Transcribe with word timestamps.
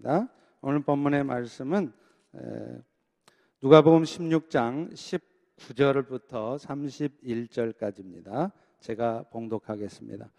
하겠습니다. 0.00 0.28
오늘 0.62 0.80
본문의 0.80 1.24
말씀은 1.24 1.92
누가복음 3.62 4.02
16장 4.02 4.92
19절부터 4.92 6.58
31절까지입니다. 6.58 8.50
제가 8.80 9.24
봉독하겠습니다. 9.30 10.30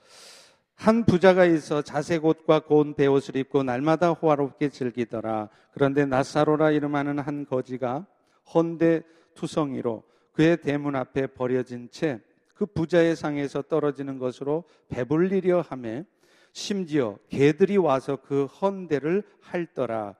한 0.76 1.06
부자가 1.06 1.46
있어 1.46 1.82
자색 1.82 2.26
옷과 2.26 2.62
고운 2.62 2.96
베옷을 2.96 3.38
입고 3.38 3.64
날마다 3.64 4.12
호화롭게 4.12 4.70
즐기더라. 4.70 5.50
그런데 5.74 6.06
나사로라 6.06 6.72
이름하는 6.72 7.20
한 7.20 7.46
거지가 7.46 8.06
헌데 8.54 9.04
투성이로 9.36 10.04
그의 10.34 10.58
대문 10.58 10.96
앞에 10.96 11.28
버려진 11.28 11.90
채 11.90 12.22
그 12.62 12.68
부자의 12.68 13.16
상에서 13.16 13.64
떨어지는 13.64 14.20
것으로 14.20 14.66
배불리려 14.90 15.62
하며 15.62 16.04
심지어 16.54 17.18
개들이 17.30 17.78
와서 17.78 18.18
그 18.22 18.46
헌대를 18.46 19.24
핥더라. 19.42 20.16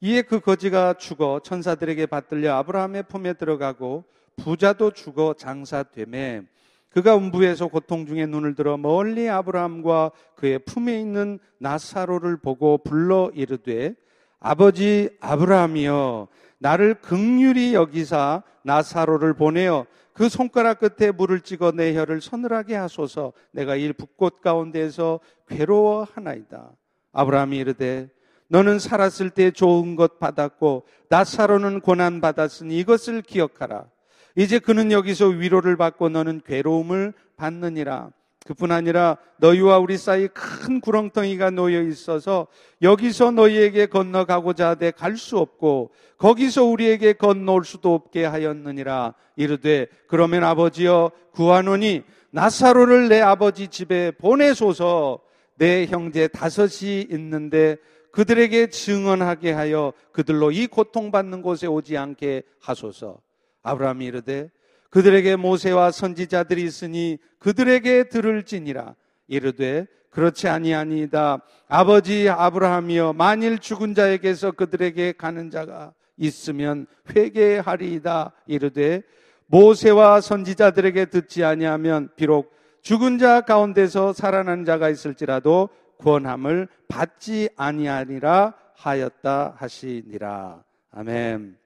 이에 0.00 0.22
그 0.22 0.40
거지가 0.40 0.94
죽어 0.94 1.40
천사들에게 1.42 2.06
받들려 2.06 2.54
아브라함의 2.56 3.04
품에 3.04 3.34
들어가고 3.34 4.04
부자도 4.36 4.90
죽어 4.90 5.34
장사되매 5.34 6.42
그가 6.90 7.16
음부에서 7.16 7.68
고통 7.68 8.06
중에 8.06 8.26
눈을 8.26 8.54
들어 8.54 8.76
멀리 8.76 9.28
아브라함과 9.28 10.12
그의 10.36 10.60
품에 10.60 11.00
있는 11.00 11.38
나사로를 11.58 12.36
보고 12.36 12.78
불러 12.78 13.30
이르되 13.34 13.94
아버지 14.38 15.08
아브라함이여 15.20 16.28
나를 16.58 16.94
극률이 16.94 17.74
여기사 17.74 18.42
나사로를 18.62 19.34
보내어 19.34 19.86
그 20.12 20.28
손가락 20.28 20.78
끝에 20.78 21.10
물을 21.10 21.40
찍어 21.40 21.72
내 21.72 21.94
혀를 21.94 22.20
서늘하게 22.20 22.76
하소서 22.76 23.32
내가 23.50 23.76
이 23.76 23.92
붓꽃 23.92 24.40
가운데에서 24.40 25.20
괴로워하나이다. 25.48 26.70
아브라함이 27.12 27.58
이르되 27.58 28.08
너는 28.48 28.78
살았을 28.78 29.30
때 29.30 29.50
좋은 29.50 29.96
것 29.96 30.18
받았고 30.18 30.84
나사로는 31.08 31.80
고난 31.80 32.20
받았으니 32.20 32.78
이것을 32.78 33.22
기억하라. 33.22 33.86
이제 34.36 34.58
그는 34.58 34.92
여기서 34.92 35.26
위로를 35.26 35.76
받고 35.76 36.08
너는 36.08 36.42
괴로움을 36.44 37.12
받느니라. 37.36 38.10
그뿐 38.44 38.72
아니라 38.72 39.16
너희와 39.38 39.78
우리 39.78 39.96
사이 39.96 40.28
큰 40.28 40.80
구렁텅이가 40.80 41.50
놓여 41.50 41.80
있어서 41.82 42.46
여기서 42.82 43.30
너희에게 43.30 43.86
건너가고자 43.86 44.70
하되 44.70 44.90
갈 44.90 45.16
수 45.16 45.38
없고 45.38 45.90
거기서 46.18 46.64
우리에게 46.64 47.14
건너올 47.14 47.64
수도 47.64 47.94
없게 47.94 48.24
하였느니라. 48.24 49.14
이르되 49.36 49.86
그러면 50.06 50.44
아버지여 50.44 51.10
구하노니 51.32 52.02
나사로를 52.30 53.08
내 53.08 53.20
아버지 53.20 53.68
집에 53.68 54.10
보내소서. 54.12 55.20
내 55.56 55.86
형제 55.86 56.26
다섯이 56.28 57.06
있는데 57.10 57.76
그들에게 58.10 58.68
증언하게 58.68 59.52
하여 59.52 59.92
그들로 60.12 60.50
이 60.50 60.66
고통받는 60.66 61.42
곳에 61.42 61.66
오지 61.66 61.96
않게 61.96 62.42
하소서. 62.60 63.20
아브라함이 63.62 64.04
이르되 64.04 64.50
그들에게 64.94 65.34
모세와 65.34 65.90
선지자들이 65.90 66.62
있으니 66.62 67.18
그들에게 67.40 68.10
들을지니라. 68.10 68.94
이르되 69.26 69.88
그렇지 70.10 70.46
아니하니이다. 70.46 71.42
아버지 71.66 72.28
아브라함이여 72.28 73.14
만일 73.14 73.58
죽은 73.58 73.96
자에게서 73.96 74.52
그들에게 74.52 75.14
가는 75.18 75.50
자가 75.50 75.92
있으면 76.16 76.86
회개하리이다. 77.10 78.34
이르되 78.46 79.02
모세와 79.48 80.20
선지자들에게 80.20 81.06
듣지 81.06 81.42
아니하면 81.42 82.10
비록 82.14 82.54
죽은 82.82 83.18
자 83.18 83.40
가운데서 83.40 84.12
살아난 84.12 84.64
자가 84.64 84.90
있을지라도 84.90 85.70
구원함을 85.98 86.68
받지 86.86 87.48
아니하리라 87.56 88.54
하였다 88.76 89.54
하시니라. 89.56 90.62
아멘. 90.92 91.63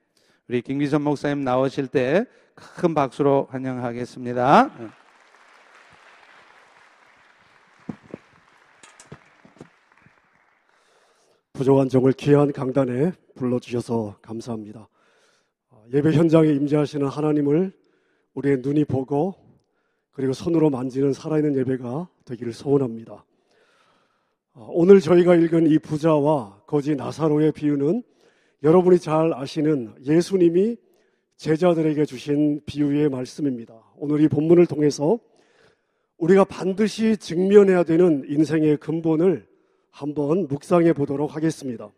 우리 0.48 0.62
김기선 0.62 1.02
목사님 1.02 1.44
나오실 1.44 1.88
때 1.88 2.24
큰 2.58 2.92
박수로 2.94 3.46
환영하겠습니다. 3.50 4.70
부족한 11.52 11.88
종을 11.88 12.12
귀한 12.12 12.52
강단에 12.52 13.12
불러주셔서 13.34 14.18
감사합니다. 14.22 14.88
어, 15.70 15.84
예배 15.92 16.12
현장에 16.12 16.48
임재하시는 16.48 17.06
하나님을 17.06 17.72
우리의 18.34 18.58
눈이 18.58 18.84
보고 18.84 19.34
그리고 20.12 20.32
손으로 20.32 20.70
만지는 20.70 21.12
살아있는 21.12 21.56
예배가 21.56 22.08
되기를 22.24 22.52
소원합니다. 22.52 23.24
어, 24.54 24.68
오늘 24.70 25.00
저희가 25.00 25.34
읽은 25.34 25.68
이 25.68 25.78
부자와 25.78 26.62
거지 26.66 26.94
나사로의 26.94 27.52
비유는 27.52 28.02
여러분이 28.64 28.98
잘 28.98 29.32
아시는 29.32 29.94
예수님이 30.04 30.76
제자들에게 31.36 32.04
주신 32.04 32.60
비유의 32.66 33.08
말씀입니다. 33.08 33.80
오늘 33.96 34.20
이 34.20 34.26
본문을 34.26 34.66
통해서 34.66 35.20
우리가 36.16 36.42
반드시 36.42 37.16
직면해야 37.16 37.84
되는 37.84 38.24
인생의 38.26 38.78
근본을 38.78 39.46
한번 39.90 40.48
묵상해 40.48 40.92
보도록 40.92 41.36
하겠습니다. 41.36 41.88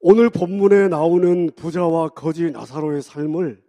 오늘 0.00 0.28
본문에 0.28 0.88
나오는 0.88 1.50
부자와 1.56 2.10
거지 2.10 2.50
나사로의 2.50 3.00
삶을 3.00 3.62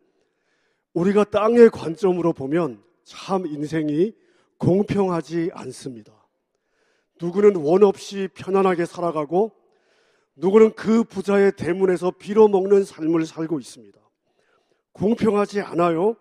우리가 0.94 1.24
땅의 1.24 1.70
관점으로 1.70 2.34
보면 2.34 2.84
참 3.06 3.48
인생이 3.48 4.14
공평하지 4.58 5.52
않습니다. 5.54 6.12
누구는 7.22 7.56
원 7.56 7.84
없이 7.84 8.28
편안하게 8.34 8.86
살아가고 8.86 9.57
누구는 10.38 10.74
그 10.74 11.04
부자의 11.04 11.52
대문에서 11.56 12.12
빌어먹는 12.12 12.84
삶을 12.84 13.26
살고 13.26 13.60
있습니다. 13.60 14.00
공평하지 14.94 15.62
않아요? 15.62 16.16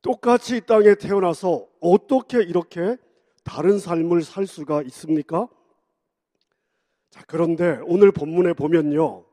똑같이 0.00 0.56
이 0.56 0.60
땅에 0.60 0.94
태어나서 0.94 1.66
어떻게 1.80 2.42
이렇게 2.42 2.96
다른 3.44 3.78
삶을 3.78 4.22
살 4.22 4.46
수가 4.46 4.82
있습니까? 4.82 5.46
자, 7.10 7.22
그런데 7.26 7.80
오늘 7.84 8.12
본문에 8.12 8.54
보면요. 8.54 9.24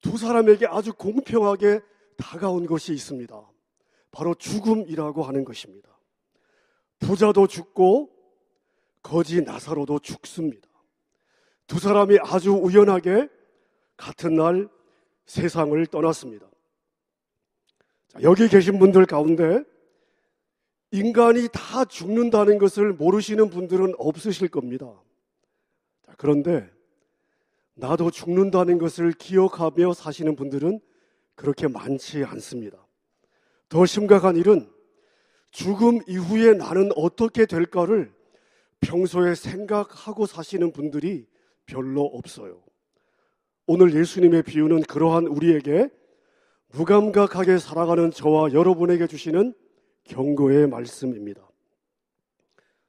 두 0.00 0.16
사람에게 0.16 0.66
아주 0.66 0.92
공평하게 0.92 1.80
다가온 2.16 2.66
것이 2.66 2.92
있습니다. 2.92 3.40
바로 4.12 4.34
죽음이라고 4.34 5.24
하는 5.24 5.44
것입니다. 5.44 5.88
부자도 7.00 7.48
죽고 7.48 8.10
거지 9.02 9.42
나사로도 9.42 9.98
죽습니다. 9.98 10.68
두 11.66 11.78
사람이 11.78 12.18
아주 12.22 12.52
우연하게 12.52 13.28
같은 13.96 14.36
날 14.36 14.68
세상을 15.26 15.84
떠났습니다. 15.86 16.46
자, 18.08 18.20
여기 18.22 18.48
계신 18.48 18.78
분들 18.78 19.06
가운데 19.06 19.64
인간이 20.92 21.48
다 21.52 21.84
죽는다는 21.84 22.58
것을 22.58 22.92
모르시는 22.92 23.50
분들은 23.50 23.94
없으실 23.98 24.48
겁니다. 24.48 24.86
자, 26.02 26.14
그런데 26.16 26.70
나도 27.74 28.10
죽는다는 28.10 28.78
것을 28.78 29.12
기억하며 29.12 29.92
사시는 29.92 30.36
분들은 30.36 30.80
그렇게 31.34 31.68
많지 31.68 32.24
않습니다. 32.24 32.86
더 33.68 33.84
심각한 33.84 34.36
일은 34.36 34.70
죽음 35.50 36.00
이후에 36.06 36.54
나는 36.54 36.90
어떻게 36.96 37.44
될까를 37.44 38.14
평소에 38.80 39.34
생각하고 39.34 40.26
사시는 40.26 40.72
분들이 40.72 41.26
별로 41.66 42.04
없어요. 42.04 42.62
오늘 43.66 43.94
예수님의 43.94 44.44
비유는 44.44 44.82
그러한 44.82 45.26
우리에게 45.26 45.88
무감각하게 46.68 47.58
살아가는 47.58 48.10
저와 48.10 48.52
여러분에게 48.52 49.06
주시는 49.06 49.54
경고의 50.04 50.68
말씀입니다. 50.68 51.46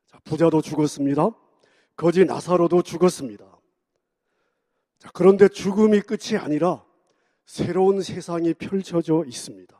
자, 0.07 0.19
부자도 0.23 0.61
죽었습니다. 0.61 1.29
거지 1.95 2.25
나사로도 2.25 2.83
죽었습니다. 2.83 3.45
자, 4.99 5.09
그런데 5.13 5.47
죽음이 5.47 6.01
끝이 6.01 6.37
아니라 6.37 6.83
새로운 7.45 8.01
세상이 8.01 8.53
펼쳐져 8.53 9.23
있습니다. 9.25 9.75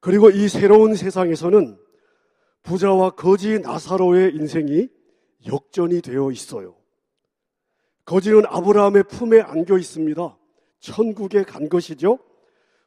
그리고 0.00 0.30
이 0.30 0.48
새로운 0.48 0.94
세상에서는 0.94 1.78
부자와 2.62 3.10
거지 3.10 3.58
나사로의 3.58 4.34
인생이 4.34 4.88
역전이 5.46 6.02
되어 6.02 6.30
있어요. 6.30 6.81
거지는 8.04 8.44
아브라함의 8.46 9.04
품에 9.04 9.40
안겨 9.40 9.78
있습니다. 9.78 10.36
천국에 10.80 11.44
간 11.44 11.68
것이죠. 11.68 12.18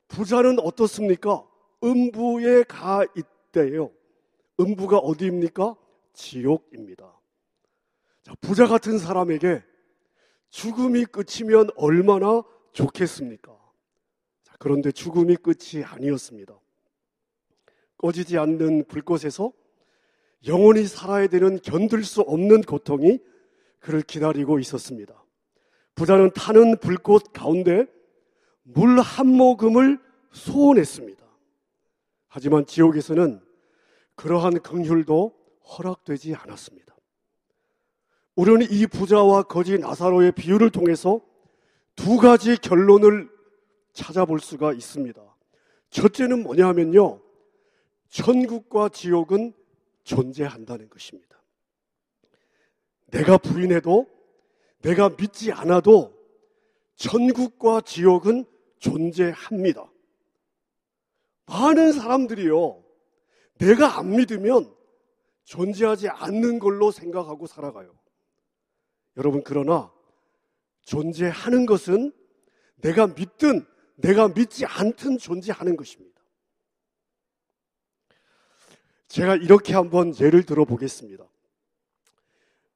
부자는 0.07 0.59
어떻습니까? 0.59 1.45
음부에 1.83 2.63
가 2.63 3.05
있대요. 3.15 3.91
음부가 4.59 4.97
어디입니까? 4.97 5.75
지옥입니다. 6.13 7.19
자, 8.23 8.33
부자 8.41 8.67
같은 8.67 8.97
사람에게 8.97 9.63
죽음이 10.49 11.05
끝이면 11.05 11.69
얼마나 11.75 12.43
좋겠습니까? 12.73 13.55
자, 14.43 14.55
그런데 14.59 14.91
죽음이 14.91 15.35
끝이 15.35 15.83
아니었습니다. 15.83 16.57
꺼지지 17.97 18.37
않는 18.37 18.85
불꽃에서 18.87 19.51
영원히 20.47 20.85
살아야 20.85 21.27
되는 21.27 21.59
견딜 21.61 22.03
수 22.03 22.21
없는 22.21 22.61
고통이 22.61 23.19
그를 23.85 24.01
기다리고 24.01 24.57
있었습니다. 24.57 25.13
부자는 25.93 26.31
타는 26.31 26.79
불꽃 26.79 27.31
가운데 27.33 27.85
물 28.63 28.99
한 28.99 29.27
모금을 29.27 29.99
소원했습니다. 30.31 31.23
하지만 32.27 32.65
지옥에서는 32.65 33.39
그러한 34.15 34.59
긍휼도 34.61 35.35
허락되지 35.77 36.33
않았습니다. 36.33 36.95
우리는 38.35 38.65
이 38.71 38.87
부자와 38.87 39.43
거지 39.43 39.77
나사로의 39.77 40.31
비유를 40.31 40.71
통해서 40.71 41.21
두 41.95 42.17
가지 42.17 42.57
결론을 42.57 43.29
찾아볼 43.93 44.39
수가 44.39 44.73
있습니다. 44.73 45.21
첫째는 45.91 46.41
뭐냐 46.41 46.67
하면요. 46.69 47.21
천국과 48.09 48.89
지옥은 48.89 49.53
존재한다는 50.03 50.89
것입니다. 50.89 51.24
내가 53.07 53.37
부인해도 53.37 54.07
내가 54.81 55.09
믿지 55.09 55.51
않아도 55.51 56.15
천국과 56.95 57.81
지옥은 57.81 58.45
존재합니다. 58.79 59.91
많은 61.45 61.91
사람들이요. 61.91 62.83
내가 63.57 63.97
안 63.97 64.11
믿으면 64.11 64.73
존재하지 65.43 66.09
않는 66.09 66.59
걸로 66.59 66.91
생각하고 66.91 67.47
살아가요. 67.47 67.97
여러분, 69.17 69.43
그러나 69.43 69.91
존재하는 70.81 71.65
것은 71.65 72.11
내가 72.77 73.07
믿든 73.07 73.65
내가 73.95 74.27
믿지 74.27 74.65
않든 74.65 75.17
존재하는 75.17 75.77
것입니다. 75.77 76.21
제가 79.07 79.35
이렇게 79.35 79.73
한번 79.73 80.13
예를 80.19 80.43
들어 80.43 80.65
보겠습니다. 80.65 81.25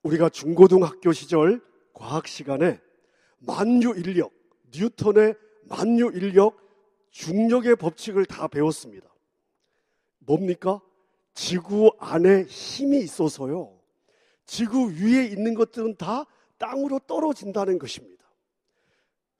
우리가 0.03 0.29
중고등학교 0.29 1.11
시절 1.11 1.61
과학 1.93 2.27
시간에 2.27 2.79
만유 3.39 3.95
인력, 3.97 4.31
뉴턴의 4.73 5.35
만유 5.63 6.11
인력, 6.13 6.57
중력의 7.11 7.75
법칙을 7.75 8.25
다 8.25 8.47
배웠습니다. 8.47 9.07
뭡니까? 10.19 10.81
지구 11.33 11.91
안에 11.99 12.43
힘이 12.43 12.99
있어서요. 12.99 13.77
지구 14.45 14.91
위에 14.91 15.25
있는 15.25 15.53
것들은 15.53 15.95
다 15.95 16.25
땅으로 16.57 16.99
떨어진다는 16.99 17.79
것입니다. 17.79 18.23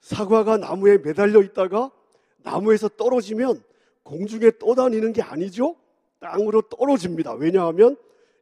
사과가 0.02 0.58
나무에 0.58 0.98
매달려 0.98 1.42
있다가 1.42 1.92
나무에서 2.38 2.88
떨어지면 2.90 3.64
공중에 4.04 4.52
떠다니는 4.60 5.14
게 5.14 5.22
아니죠? 5.22 5.76
땅으로 6.20 6.62
떨어집니다. 6.64 7.34
왜냐하면 7.34 7.98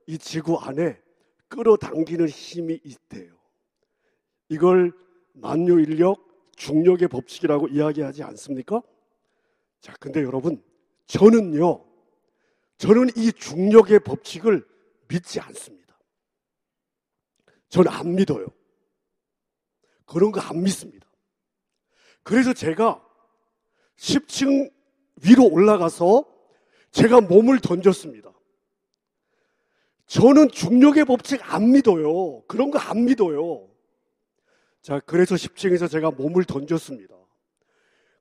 이 0.06 0.18
지구 0.18 0.58
안에 0.58 1.00
끌어당기는 1.50 2.28
힘이 2.28 2.80
있대요. 2.84 3.38
이걸 4.50 4.94
만유 5.34 5.80
인력, 5.82 6.26
중력의 6.56 7.08
법칙이라고 7.08 7.68
이야기하지 7.68 8.24
않습니까? 8.24 8.82
자, 9.82 9.94
근데 10.00 10.24
여러분, 10.24 10.64
저는요, 11.06 11.86
저는 12.78 13.10
이 13.16 13.32
중력의 13.32 14.00
법칙을 14.02 14.68
믿지 15.08 15.40
않습니다. 15.40 15.98
저는 17.70 17.92
안 17.92 18.16
믿어요. 18.16 18.48
그런 20.06 20.32
거 20.32 20.40
안 20.42 20.64
믿습니다. 20.64 21.08
그래서 22.24 22.54
제가 22.54 23.04
10층 23.98 24.72
위로 25.24 25.46
올라가서 25.46 26.26
제가 26.92 27.22
몸을 27.22 27.60
던졌습니다. 27.60 28.32
저는 30.08 30.50
중력의 30.50 31.06
법칙 31.06 31.42
안 31.54 31.72
믿어요. 31.72 32.42
그런 32.48 32.72
거 32.72 32.80
안 32.80 33.06
믿어요. 33.06 33.68
자, 34.82 35.02
그래서 35.06 35.36
10층에서 35.36 35.90
제가 35.90 36.12
몸을 36.12 36.46
던졌습니다. 36.46 37.14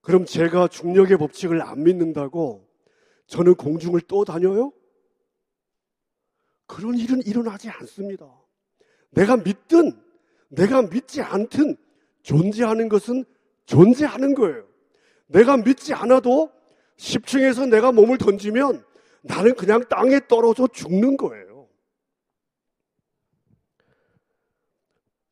그럼 0.00 0.24
제가 0.24 0.68
중력의 0.68 1.16
법칙을 1.18 1.62
안 1.62 1.84
믿는다고 1.84 2.68
저는 3.28 3.54
공중을 3.54 4.02
떠다녀요? 4.02 4.72
그런 6.66 6.96
일은 6.96 7.22
일어나지 7.22 7.68
않습니다. 7.70 8.28
내가 9.10 9.36
믿든 9.36 9.92
내가 10.48 10.82
믿지 10.82 11.22
않든 11.22 11.76
존재하는 12.22 12.88
것은 12.88 13.24
존재하는 13.66 14.34
거예요. 14.34 14.66
내가 15.28 15.56
믿지 15.56 15.94
않아도 15.94 16.50
10층에서 16.96 17.68
내가 17.68 17.92
몸을 17.92 18.18
던지면 18.18 18.84
나는 19.22 19.54
그냥 19.54 19.84
땅에 19.88 20.20
떨어져 20.28 20.66
죽는 20.68 21.16
거예요. 21.16 21.45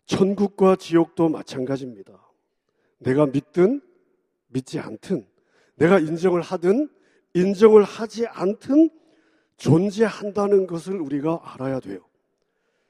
천국과 0.06 0.77
지옥도 0.77 1.29
마찬가지입니다. 1.29 2.21
내가 2.99 3.27
믿든 3.27 3.81
믿지 4.49 4.79
않든 4.79 5.27
내가 5.77 5.99
인정을 5.99 6.41
하든 6.41 6.89
인정을 7.35 7.83
하지 7.83 8.27
않든 8.27 8.91
존재한다는 9.56 10.67
것을 10.67 11.01
우리가 11.01 11.41
알아야 11.43 11.81
돼요. 11.81 12.01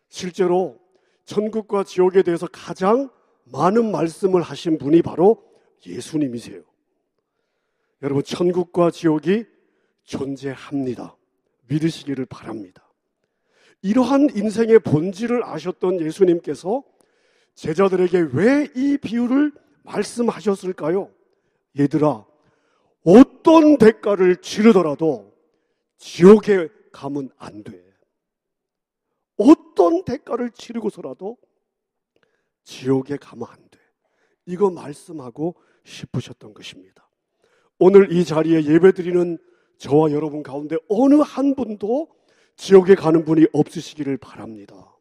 실제로 0.08 0.78
천국과 1.24 1.84
지옥에 1.84 2.22
대해서 2.22 2.46
가장 2.52 3.10
많은 3.44 3.90
말씀을 3.90 4.42
하신 4.42 4.78
분이 4.78 5.02
바로 5.02 5.42
예수님이세요. 5.86 6.62
여러분, 8.02 8.22
천국과 8.22 8.90
지옥이 8.90 9.44
존재합니다. 10.04 11.16
믿으시기를 11.68 12.26
바랍니다. 12.26 12.82
이러한 13.82 14.28
인생의 14.34 14.80
본질을 14.80 15.44
아셨던 15.44 16.00
예수님께서 16.00 16.82
제자들에게 17.54 18.18
왜 18.32 18.68
이 18.74 18.96
비유를 18.98 19.52
말씀하셨을까요? 19.84 21.10
얘들아, 21.78 22.24
어떤 23.04 23.78
대가를 23.78 24.36
치르더라도 24.40 25.32
지옥에 25.98 26.68
가면 26.92 27.30
안 27.36 27.62
돼. 27.64 27.82
어떤 29.36 30.04
대가를 30.04 30.50
치르고서라도 30.52 31.36
지옥에 32.64 33.16
가면 33.16 33.46
안 33.50 33.56
돼. 33.70 33.78
이거 34.46 34.70
말씀하고 34.70 35.54
싶으셨던 35.84 36.54
것입니다. 36.54 37.08
오늘 37.78 38.12
이 38.12 38.24
자리에 38.24 38.64
예배드리는 38.64 39.38
저와 39.78 40.12
여러분 40.12 40.42
가운데 40.42 40.76
어느 40.88 41.16
한 41.16 41.54
분도 41.54 42.08
지옥에 42.56 42.94
가는 42.94 43.24
분이 43.24 43.46
없으시기를 43.52 44.16
바랍니다. 44.18 44.93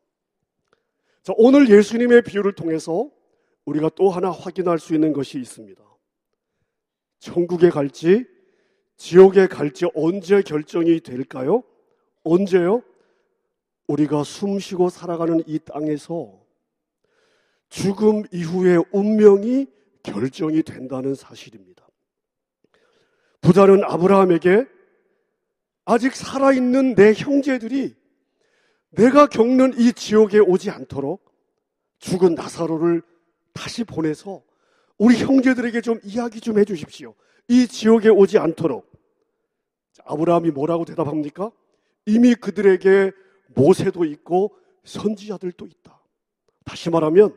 자, 1.23 1.33
오늘 1.37 1.69
예수님의 1.69 2.23
비유를 2.23 2.51
통해서 2.51 3.09
우리가 3.63 3.89
또 3.95 4.09
하나 4.09 4.29
확인할 4.29 4.77
수 4.77 4.93
있는 4.93 5.13
것이 5.13 5.39
있습니다. 5.39 5.81
천국에 7.19 7.69
갈지 7.69 8.25
지옥에 8.97 9.47
갈지 9.47 9.85
언제 9.95 10.41
결정이 10.41 10.99
될까요? 10.99 11.63
언제요? 12.25 12.83
우리가 13.87 14.25
숨 14.25 14.59
쉬고 14.59 14.89
살아가는 14.89 15.41
이 15.47 15.59
땅에서 15.59 16.41
죽음 17.69 18.23
이후의 18.33 18.83
운명이 18.91 19.67
결정이 20.03 20.63
된다는 20.63 21.15
사실입니다. 21.15 21.87
부자는 23.39 23.85
아브라함에게 23.85 24.65
아직 25.85 26.15
살아있는 26.15 26.95
내 26.95 27.13
형제들이 27.13 27.95
내가 28.95 29.27
겪는 29.27 29.73
이 29.77 29.91
지옥에 29.93 30.39
오지 30.39 30.69
않도록 30.69 31.23
죽은 31.99 32.35
나사로를 32.35 33.01
다시 33.53 33.83
보내서 33.83 34.43
우리 34.97 35.17
형제들에게 35.17 35.81
좀 35.81 35.99
이야기 36.03 36.39
좀 36.39 36.59
해주십시오. 36.59 37.15
이 37.47 37.67
지옥에 37.67 38.09
오지 38.09 38.37
않도록. 38.37 38.91
아브라함이 40.05 40.51
뭐라고 40.51 40.85
대답합니까? 40.85 41.51
이미 42.05 42.35
그들에게 42.35 43.11
모세도 43.55 44.05
있고 44.05 44.55
선지자들도 44.83 45.65
있다. 45.65 46.01
다시 46.65 46.89
말하면 46.89 47.35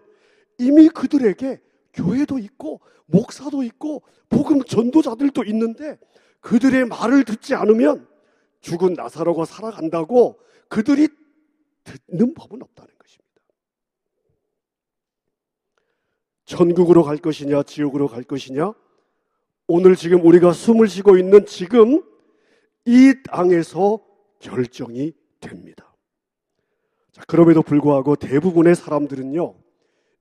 이미 0.59 0.89
그들에게 0.89 1.61
교회도 1.95 2.39
있고 2.39 2.81
목사도 3.07 3.63
있고 3.63 4.03
복음 4.29 4.63
전도자들도 4.63 5.45
있는데 5.45 5.99
그들의 6.41 6.87
말을 6.87 7.25
듣지 7.25 7.55
않으면 7.55 8.07
죽은 8.61 8.95
나사로가 8.95 9.45
살아간다고 9.45 10.39
그들이 10.69 11.09
듣는 11.87 12.35
법은 12.35 12.63
없다는 12.63 12.93
것입니다. 12.99 13.43
천국으로 16.45 17.03
갈 17.03 17.17
것이냐, 17.17 17.63
지옥으로 17.63 18.09
갈 18.09 18.23
것이냐, 18.23 18.73
오늘 19.69 19.97
지금 19.97 20.25
우리가 20.25 20.53
숨을 20.53 20.89
쉬고 20.89 21.17
있는 21.17 21.47
지금 21.47 22.03
이 22.85 23.15
땅에서 23.25 24.01
결정이 24.39 25.13
됩니다. 25.41 25.95
자, 27.13 27.23
그럼에도 27.27 27.63
불구하고 27.63 28.17
대부분의 28.17 28.77
사람들은요, 28.77 29.55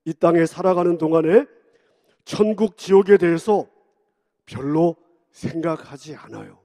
이 0.06 0.14
땅에 0.14 0.46
살아가는 0.46 0.98
동안에 0.98 1.46
천국, 2.24 2.78
지옥에 2.78 3.18
대해서 3.18 3.68
별로 4.46 4.96
생각하지 5.32 6.16
않아요. 6.16 6.60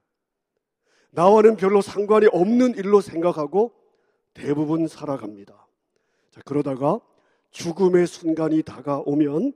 나와는 1.10 1.56
별로 1.56 1.80
상관이 1.80 2.28
없는 2.32 2.76
일로 2.76 3.00
생각하고 3.00 3.79
대부분 4.34 4.86
살아갑니다. 4.86 5.66
자, 6.30 6.40
그러다가 6.44 7.00
죽음의 7.50 8.06
순간이 8.06 8.62
다가오면 8.62 9.52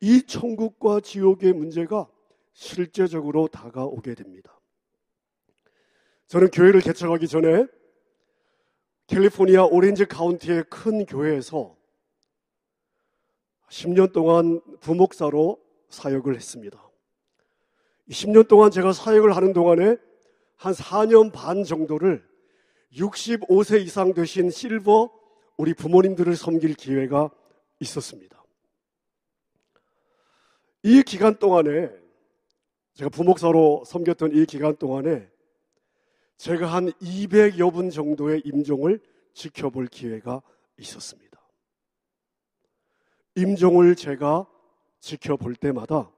이 0.00 0.22
천국과 0.26 1.00
지옥의 1.00 1.52
문제가 1.52 2.08
실제적으로 2.52 3.48
다가오게 3.48 4.14
됩니다. 4.14 4.58
저는 6.28 6.50
교회를 6.50 6.80
개척하기 6.80 7.28
전에 7.28 7.66
캘리포니아 9.06 9.64
오렌지 9.64 10.04
카운티의 10.04 10.64
큰 10.68 11.06
교회에서 11.06 11.76
10년 13.68 14.12
동안 14.12 14.60
부목사로 14.80 15.60
사역을 15.88 16.34
했습니다. 16.34 16.82
10년 18.10 18.48
동안 18.48 18.70
제가 18.70 18.92
사역을 18.92 19.34
하는 19.36 19.52
동안에 19.52 19.96
한 20.56 20.72
4년 20.72 21.32
반 21.32 21.64
정도를 21.64 22.26
65세 22.92 23.82
이상 23.82 24.14
되신 24.14 24.50
실버 24.50 25.10
우리 25.56 25.74
부모님들을 25.74 26.36
섬길 26.36 26.74
기회가 26.74 27.30
있었습니다. 27.80 28.42
이 30.82 31.02
기간 31.02 31.38
동안에 31.38 31.90
제가 32.94 33.10
부목사로 33.10 33.84
섬겼던 33.86 34.32
이 34.34 34.46
기간 34.46 34.76
동안에 34.76 35.28
제가 36.36 36.66
한 36.66 36.92
200여 36.92 37.72
분 37.72 37.90
정도의 37.90 38.42
임종을 38.44 39.00
지켜볼 39.32 39.88
기회가 39.88 40.42
있었습니다. 40.78 41.40
임종을 43.34 43.96
제가 43.96 44.46
지켜볼 45.00 45.56
때마다 45.56 46.10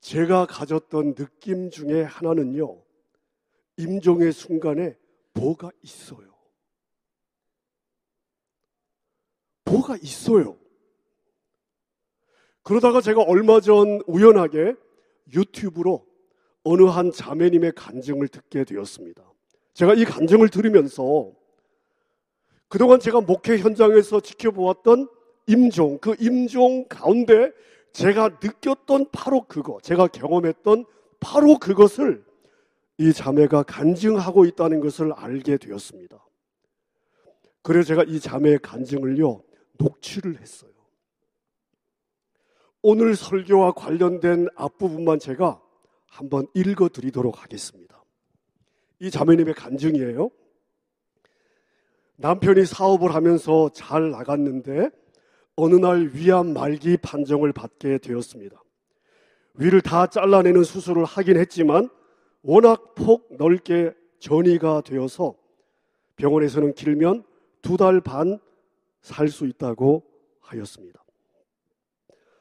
제가 0.00 0.46
가졌던 0.46 1.14
느낌 1.14 1.70
중에 1.70 2.02
하나는요, 2.02 2.82
임종의 3.76 4.32
순간에 4.32 4.97
뭐가 5.38 5.70
있어요. 5.82 6.28
뭐가 9.64 9.96
있어요. 10.02 10.58
그러다가 12.62 13.00
제가 13.00 13.22
얼마 13.22 13.60
전 13.60 14.00
우연하게 14.06 14.74
유튜브로 15.32 16.06
어느 16.64 16.82
한 16.82 17.10
자매님의 17.12 17.72
간증을 17.72 18.28
듣게 18.28 18.64
되었습니다. 18.64 19.22
제가 19.74 19.94
이 19.94 20.04
간증을 20.04 20.48
들으면서 20.48 21.32
그동안 22.68 23.00
제가 23.00 23.20
목회 23.20 23.56
현장에서 23.58 24.20
지켜보았던 24.20 25.08
임종, 25.46 25.98
그 25.98 26.14
임종 26.20 26.88
가운데 26.88 27.52
제가 27.92 28.38
느꼈던 28.42 29.06
바로 29.12 29.46
그거, 29.46 29.78
제가 29.82 30.08
경험했던 30.08 30.84
바로 31.20 31.58
그것을 31.58 32.27
이 32.98 33.12
자매가 33.12 33.62
간증하고 33.62 34.44
있다는 34.44 34.80
것을 34.80 35.12
알게 35.12 35.56
되었습니다. 35.56 36.24
그래서 37.62 37.88
제가 37.88 38.04
이 38.04 38.18
자매의 38.18 38.58
간증을요, 38.58 39.42
녹취를 39.78 40.40
했어요. 40.40 40.72
오늘 42.82 43.14
설교와 43.16 43.72
관련된 43.72 44.48
앞부분만 44.56 45.18
제가 45.18 45.60
한번 46.08 46.46
읽어 46.54 46.88
드리도록 46.88 47.42
하겠습니다. 47.42 48.04
이 49.00 49.10
자매님의 49.10 49.54
간증이에요. 49.54 50.30
남편이 52.16 52.66
사업을 52.66 53.14
하면서 53.14 53.70
잘 53.72 54.10
나갔는데 54.10 54.90
어느 55.54 55.74
날 55.76 56.10
위암 56.14 56.52
말기 56.52 56.96
판정을 56.96 57.52
받게 57.52 57.98
되었습니다. 57.98 58.60
위를 59.54 59.80
다 59.80 60.06
잘라내는 60.06 60.64
수술을 60.64 61.04
하긴 61.04 61.36
했지만 61.36 61.90
워낙 62.42 62.94
폭 62.94 63.28
넓게 63.36 63.92
전이가 64.20 64.82
되어서 64.82 65.34
병원에서는 66.16 66.74
길면 66.74 67.24
두 67.62 67.76
달 67.76 68.00
반 68.00 68.38
살 69.00 69.28
수 69.28 69.46
있다고 69.46 70.02
하였습니다. 70.40 71.02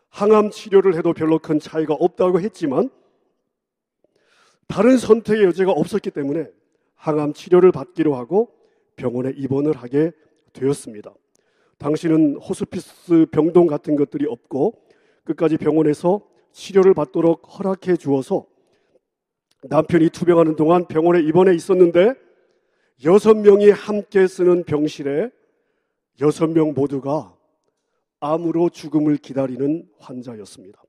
항암 0.09 0.49
치료를 0.49 0.95
해도 0.95 1.13
별로 1.13 1.37
큰 1.39 1.59
차이가 1.59 1.93
없다고 1.93 2.41
했지만 2.41 2.89
다른 4.67 4.97
선택의 4.97 5.45
여지가 5.45 5.71
없었기 5.71 6.11
때문에 6.11 6.47
항암 6.95 7.33
치료를 7.33 7.71
받기로 7.71 8.15
하고 8.15 8.51
병원에 8.95 9.31
입원을 9.35 9.73
하게 9.77 10.11
되었습니다. 10.53 11.13
당신은 11.77 12.37
호스피스 12.37 13.27
병동 13.31 13.67
같은 13.67 13.95
것들이 13.95 14.25
없고 14.25 14.81
끝까지 15.23 15.57
병원에서 15.57 16.27
치료를 16.51 16.95
받도록 16.95 17.59
허락해 17.59 17.97
주어서 17.97 18.47
남편이 19.63 20.09
투병하는 20.09 20.55
동안 20.55 20.85
병원에 20.85 21.21
입원해 21.21 21.53
있었는데 21.53 22.13
여섯 23.05 23.35
명이 23.35 23.69
함께 23.69 24.27
쓰는 24.27 24.63
병실에 24.63 25.29
여섯 26.21 26.47
명 26.47 26.73
모두가 26.73 27.35
암으로 28.19 28.69
죽음을 28.69 29.17
기다리는 29.17 29.87
환자였습니다. 29.99 30.81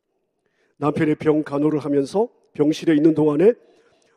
남편의 0.79 1.17
병 1.17 1.43
간호를 1.43 1.81
하면서 1.81 2.29
병실에 2.55 2.95
있는 2.95 3.15
동안에 3.15 3.53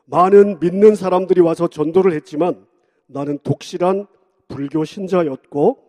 많은 0.06 0.60
믿는 0.60 0.96
사람들이 0.96 1.42
와서 1.42 1.68
전도를 1.68 2.14
했지만 2.14 2.66
나는 3.08 3.40
독실한 3.44 4.08
불교 4.48 4.86
신자였고 4.86 5.84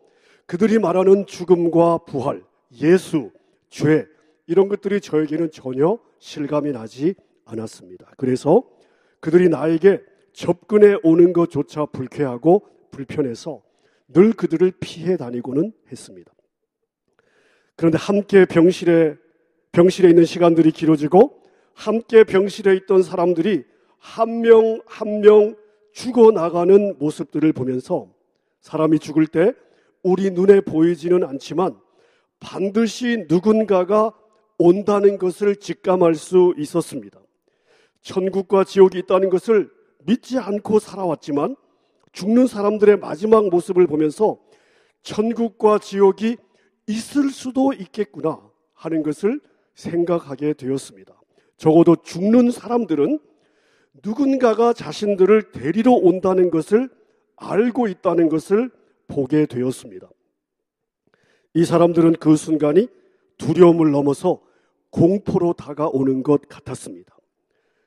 그들이 0.46 0.78
말하는 0.78 1.26
죽음과 1.26 1.98
부활, 1.98 2.42
예수, 2.80 3.30
죄 3.70 4.06
이런 4.46 4.68
것들이 4.68 5.00
저에게는 5.00 5.50
전혀 5.50 5.98
실감이 6.18 6.72
나지 6.72 7.14
않았습니다. 7.44 8.10
그래서 8.16 8.64
그들이 9.20 9.48
나에게 9.48 10.02
접근해 10.32 10.96
오는 11.02 11.32
것조차 11.32 11.86
불쾌하고 11.86 12.66
불편해서 12.90 13.62
늘 14.08 14.32
그들을 14.32 14.72
피해 14.80 15.16
다니고는 15.16 15.72
했습니다. 15.90 16.32
그런데 17.76 17.98
함께 17.98 18.44
병실에 18.44 19.16
병실에 19.72 20.08
있는 20.10 20.24
시간들이 20.24 20.70
길어지고 20.72 21.42
함께 21.74 22.24
병실에 22.24 22.74
있던 22.76 23.02
사람들이 23.02 23.64
한 23.98 24.40
명 24.42 24.80
한 24.86 25.20
명 25.20 25.56
죽어 25.92 26.30
나가는 26.30 26.96
모습들을 26.98 27.52
보면서 27.52 28.10
사람이 28.60 28.98
죽을 28.98 29.26
때 29.26 29.52
우리 30.02 30.30
눈에 30.30 30.60
보이지는 30.60 31.22
않지만 31.22 31.78
반드시 32.40 33.26
누군가가 33.28 34.12
온다는 34.58 35.18
것을 35.18 35.56
직감할 35.56 36.14
수 36.14 36.54
있었습니다. 36.58 37.20
천국과 38.02 38.64
지옥이 38.64 38.98
있다는 38.98 39.30
것을 39.30 39.70
믿지 40.04 40.38
않고 40.38 40.78
살아왔지만 40.78 41.56
죽는 42.12 42.46
사람들의 42.46 42.98
마지막 42.98 43.48
모습을 43.48 43.86
보면서 43.86 44.38
천국과 45.02 45.78
지옥이 45.78 46.36
있을 46.86 47.30
수도 47.30 47.72
있겠구나 47.72 48.40
하는 48.74 49.02
것을 49.02 49.40
생각하게 49.74 50.52
되었습니다. 50.52 51.18
적어도 51.56 51.96
죽는 51.96 52.50
사람들은 52.50 53.18
누군가가 54.04 54.72
자신들을 54.72 55.52
데리러 55.52 55.92
온다는 55.92 56.50
것을 56.50 56.88
알고 57.36 57.88
있다는 57.88 58.28
것을 58.28 58.70
보게 59.06 59.46
되었습니다. 59.46 60.08
이 61.54 61.64
사람들은 61.64 62.14
그 62.14 62.36
순간이 62.36 62.88
두려움을 63.38 63.90
넘어서 63.90 64.40
공포로 64.90 65.52
다가오는 65.54 66.22
것 66.22 66.48
같았습니다. 66.48 67.16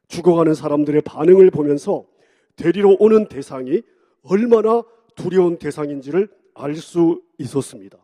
죽어가는 0.07 0.53
사람들의 0.53 1.01
반응을 1.01 1.51
보면서 1.51 2.05
데리러 2.55 2.95
오는 2.99 3.27
대상이 3.27 3.81
얼마나 4.23 4.83
두려운 5.15 5.57
대상인지를 5.57 6.29
알 6.55 6.75
수 6.75 7.21
있었습니다. 7.37 7.97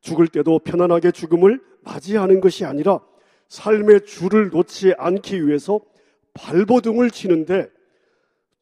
죽을 0.00 0.28
때도 0.28 0.58
편안하게 0.60 1.10
죽음을 1.10 1.60
맞이하는 1.82 2.40
것이 2.40 2.64
아니라 2.64 3.00
삶의 3.48 4.04
줄을 4.04 4.50
놓지 4.50 4.94
않기 4.98 5.46
위해서 5.46 5.80
발버둥을 6.34 7.10
치는데 7.10 7.68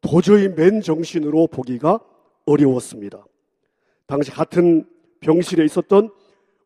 도저히 0.01 0.49
맨 0.49 0.81
정신으로 0.81 1.49
보기가 1.49 2.01
어려웠습니다. 2.47 3.27
당시 4.07 4.31
같은 4.31 4.87
병실에 5.21 5.65
있었던 5.65 6.11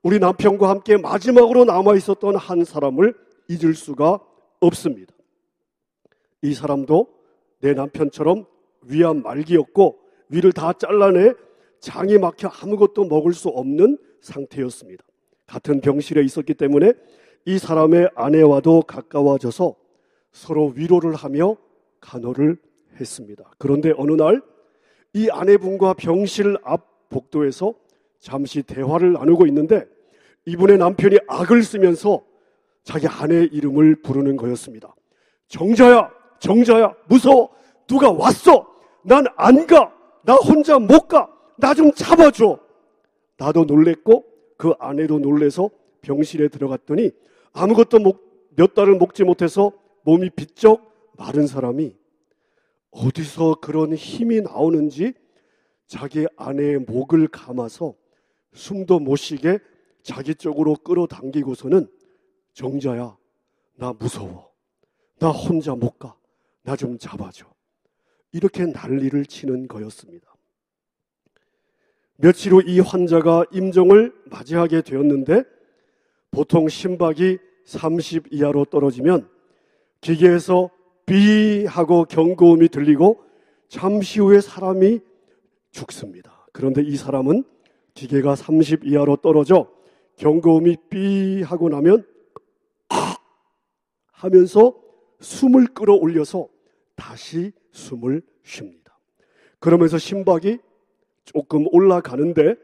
우리 0.02 0.19
남편과 0.19 0.69
함께 0.69 0.99
마지막으로 0.99 1.64
남아 1.64 1.95
있었던 1.97 2.37
한 2.37 2.64
사람을 2.64 3.14
잊을 3.49 3.75
수가 3.75 4.21
없습니다. 4.61 5.14
이 6.43 6.55
사람도 6.55 7.07
내 7.61 7.75
남편처럼 7.75 8.47
위암 8.83 9.23
말기였고 9.23 9.99
위를 10.29 10.53
다 10.53 10.73
잘라내 10.73 11.35
장이 11.81 12.19
막혀 12.19 12.49
아무것도 12.49 13.05
먹을 13.05 13.33
수 13.33 13.49
없는 13.49 13.99
상태였습니다. 14.21 15.05
같은 15.47 15.81
병실에 15.81 16.23
있었기 16.23 16.55
때문에 16.55 16.93
이 17.45 17.59
사람의 17.59 18.11
아내와도 18.15 18.83
가까워져서 18.83 19.75
서로 20.33 20.73
위로를 20.77 21.15
하며 21.15 21.57
간호를 22.01 22.57
했습니다. 22.99 23.51
그런데 23.59 23.93
어느 23.97 24.13
날 24.13 24.51
이 25.13 25.29
아내분과 25.31 25.95
병실 25.95 26.57
앞 26.63 27.09
복도에서 27.09 27.75
잠시 28.21 28.63
대화를 28.63 29.13
나누고 29.15 29.47
있는데 29.49 29.87
이분의 30.45 30.79
남편이 30.79 31.19
악을 31.27 31.63
쓰면서 31.63 32.25
자기 32.85 33.09
아내 33.09 33.45
이름을 33.45 33.97
부르는 34.03 34.37
거였습니다. 34.37 34.95
정자야, 35.49 36.13
정자야, 36.41 36.95
무서워. 37.07 37.51
누가 37.87 38.11
왔어. 38.11 38.67
난 39.03 39.25
안 39.37 39.67
가. 39.67 39.93
나 40.25 40.35
혼자 40.35 40.79
못 40.79 41.07
가. 41.09 41.29
나 41.59 41.75
좀 41.75 41.93
잡아줘. 41.93 42.59
나도 43.37 43.65
놀랬고 43.65 44.25
그 44.57 44.73
아내도 44.79 45.19
놀래서 45.19 45.71
병실에 46.03 46.49
들어갔더니 46.49 47.11
아무것도 47.53 47.99
목, 48.01 48.49
몇 48.57 48.75
달을 48.75 48.97
먹지 48.97 49.25
못해서 49.25 49.73
몸이 50.05 50.31
비쩍 50.31 50.91
마른 51.17 51.47
사람이 51.47 51.95
어디서 52.91 53.57
그런 53.61 53.95
힘이 53.95 54.41
나오는지 54.43 55.15
자기 55.87 56.27
아내의 56.37 56.79
목을 56.81 57.29
감아서 57.29 57.95
숨도 58.55 58.99
못 59.01 59.17
쉬게 59.17 59.59
자기 60.03 60.35
쪽으로 60.35 60.75
끌어당기고서는 60.77 61.89
정자야, 62.55 63.17
나 63.77 63.93
무서워. 63.99 64.51
나 65.19 65.29
혼자 65.31 65.75
못 65.75 65.99
가. 65.99 66.15
나 66.62 66.76
좀 66.76 66.99
잡아줘. 66.99 67.47
이렇게 68.33 68.67
난리를 68.67 69.26
치는 69.26 69.67
거였습니다. 69.69 70.35
며칠 72.17 72.52
후 72.52 72.62
이 72.62 72.81
환자가 72.81 73.47
임종을 73.50 74.12
맞이하게 74.26 74.83
되었는데 74.83 75.45
보통 76.31 76.69
심박이 76.69 77.38
30 77.64 78.33
이하로 78.33 78.67
떨어지면 78.67 79.29
기계에서 80.00 80.71
비 81.07 81.64
하고 81.64 82.05
경고음이 82.05 82.69
들리고 82.69 83.25
잠시 83.69 84.21
후에 84.21 84.40
사람이 84.40 85.00
죽습니다. 85.71 86.47
그런데 86.52 86.83
이 86.83 86.97
사람은 86.97 87.45
기계가 87.95 88.37
30 88.37 88.85
이하로 88.85 89.17
떨어져 89.17 89.71
경고음이 90.17 90.76
삐 90.90 91.43
하고 91.43 91.69
나면 91.69 92.07
하면서 94.12 94.75
숨을 95.21 95.67
끌어올려서 95.69 96.49
다시 96.97 97.53
숨을 97.73 98.23
쉽니다. 98.43 98.99
그러면서 99.59 99.99
심박이 99.99 100.59
조금 101.25 101.67
올라가는데 101.71 102.57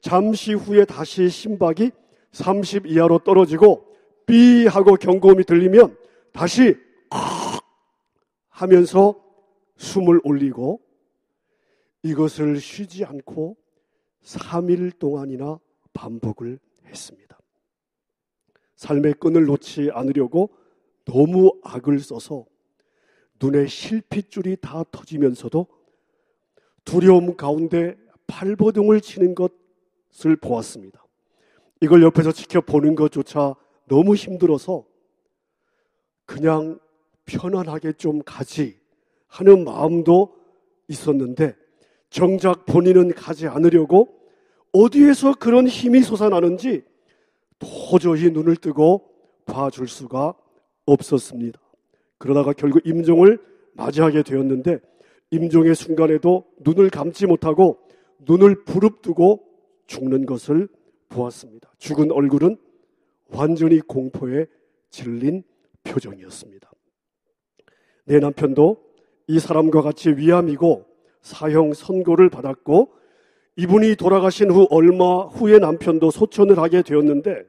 잠시 0.00 0.54
후에 0.54 0.84
다시 0.84 1.28
심박이 1.28 1.90
30 2.32 2.86
이하로 2.86 3.20
떨어지고 3.20 3.86
삐 4.26 4.66
하고 4.66 4.94
경고음이 4.94 5.44
들리면 5.44 5.96
다시 6.32 6.76
하면서 8.48 9.20
숨을 9.76 10.20
올리고 10.24 10.80
이것을 12.02 12.58
쉬지 12.60 13.04
않고 13.04 13.56
3일 14.24 14.98
동안이나 14.98 15.58
반복을 15.92 16.58
했습니다. 16.86 17.38
삶의 18.76 19.14
끈을 19.14 19.44
놓지 19.44 19.90
않으려고 19.92 20.50
너무 21.04 21.58
악을 21.62 21.98
써서 22.00 22.46
눈에 23.40 23.66
실핏줄이 23.66 24.56
다 24.60 24.84
터지면서도 24.90 25.66
두려움 26.84 27.36
가운데 27.36 27.96
발버둥을 28.26 29.00
치는 29.00 29.34
것을 29.34 30.36
보았습니다. 30.40 31.04
이걸 31.80 32.02
옆에서 32.02 32.30
지켜보는 32.32 32.94
것조차 32.94 33.54
너무 33.86 34.14
힘들어서 34.14 34.84
그냥 36.24 36.78
편안하게 37.24 37.94
좀 37.94 38.22
가지 38.24 38.78
하는 39.26 39.64
마음도 39.64 40.36
있었는데 40.88 41.56
정작 42.10 42.66
본인은 42.66 43.14
가지 43.14 43.48
않으려고 43.48 44.20
어디에서 44.72 45.34
그런 45.34 45.66
힘이 45.66 46.02
솟아나는지 46.02 46.84
도저히 47.58 48.30
눈을 48.30 48.56
뜨고 48.56 49.08
봐줄 49.44 49.88
수가 49.88 50.34
없었습니다. 50.86 51.60
그러다가 52.18 52.52
결국 52.52 52.86
임종을 52.86 53.38
맞이하게 53.74 54.22
되었는데 54.22 54.78
임종의 55.30 55.74
순간에도 55.74 56.44
눈을 56.60 56.90
감지 56.90 57.26
못하고 57.26 57.78
눈을 58.20 58.64
부릅뜨고 58.64 59.42
죽는 59.86 60.26
것을 60.26 60.68
보았습니다. 61.08 61.72
죽은 61.78 62.12
얼굴은 62.12 62.56
완전히 63.28 63.80
공포에 63.80 64.46
질린 64.90 65.42
표정이었습니다. 65.84 66.70
내 68.04 68.18
남편도 68.18 68.76
이 69.28 69.38
사람과 69.38 69.82
같이 69.82 70.10
위암이고 70.10 70.84
사형 71.22 71.72
선고를 71.72 72.28
받았고 72.28 72.92
이분이 73.56 73.96
돌아가신 73.96 74.50
후 74.50 74.66
얼마 74.70 75.24
후에 75.24 75.58
남편도 75.58 76.10
소천을 76.10 76.58
하게 76.58 76.82
되었는데 76.82 77.44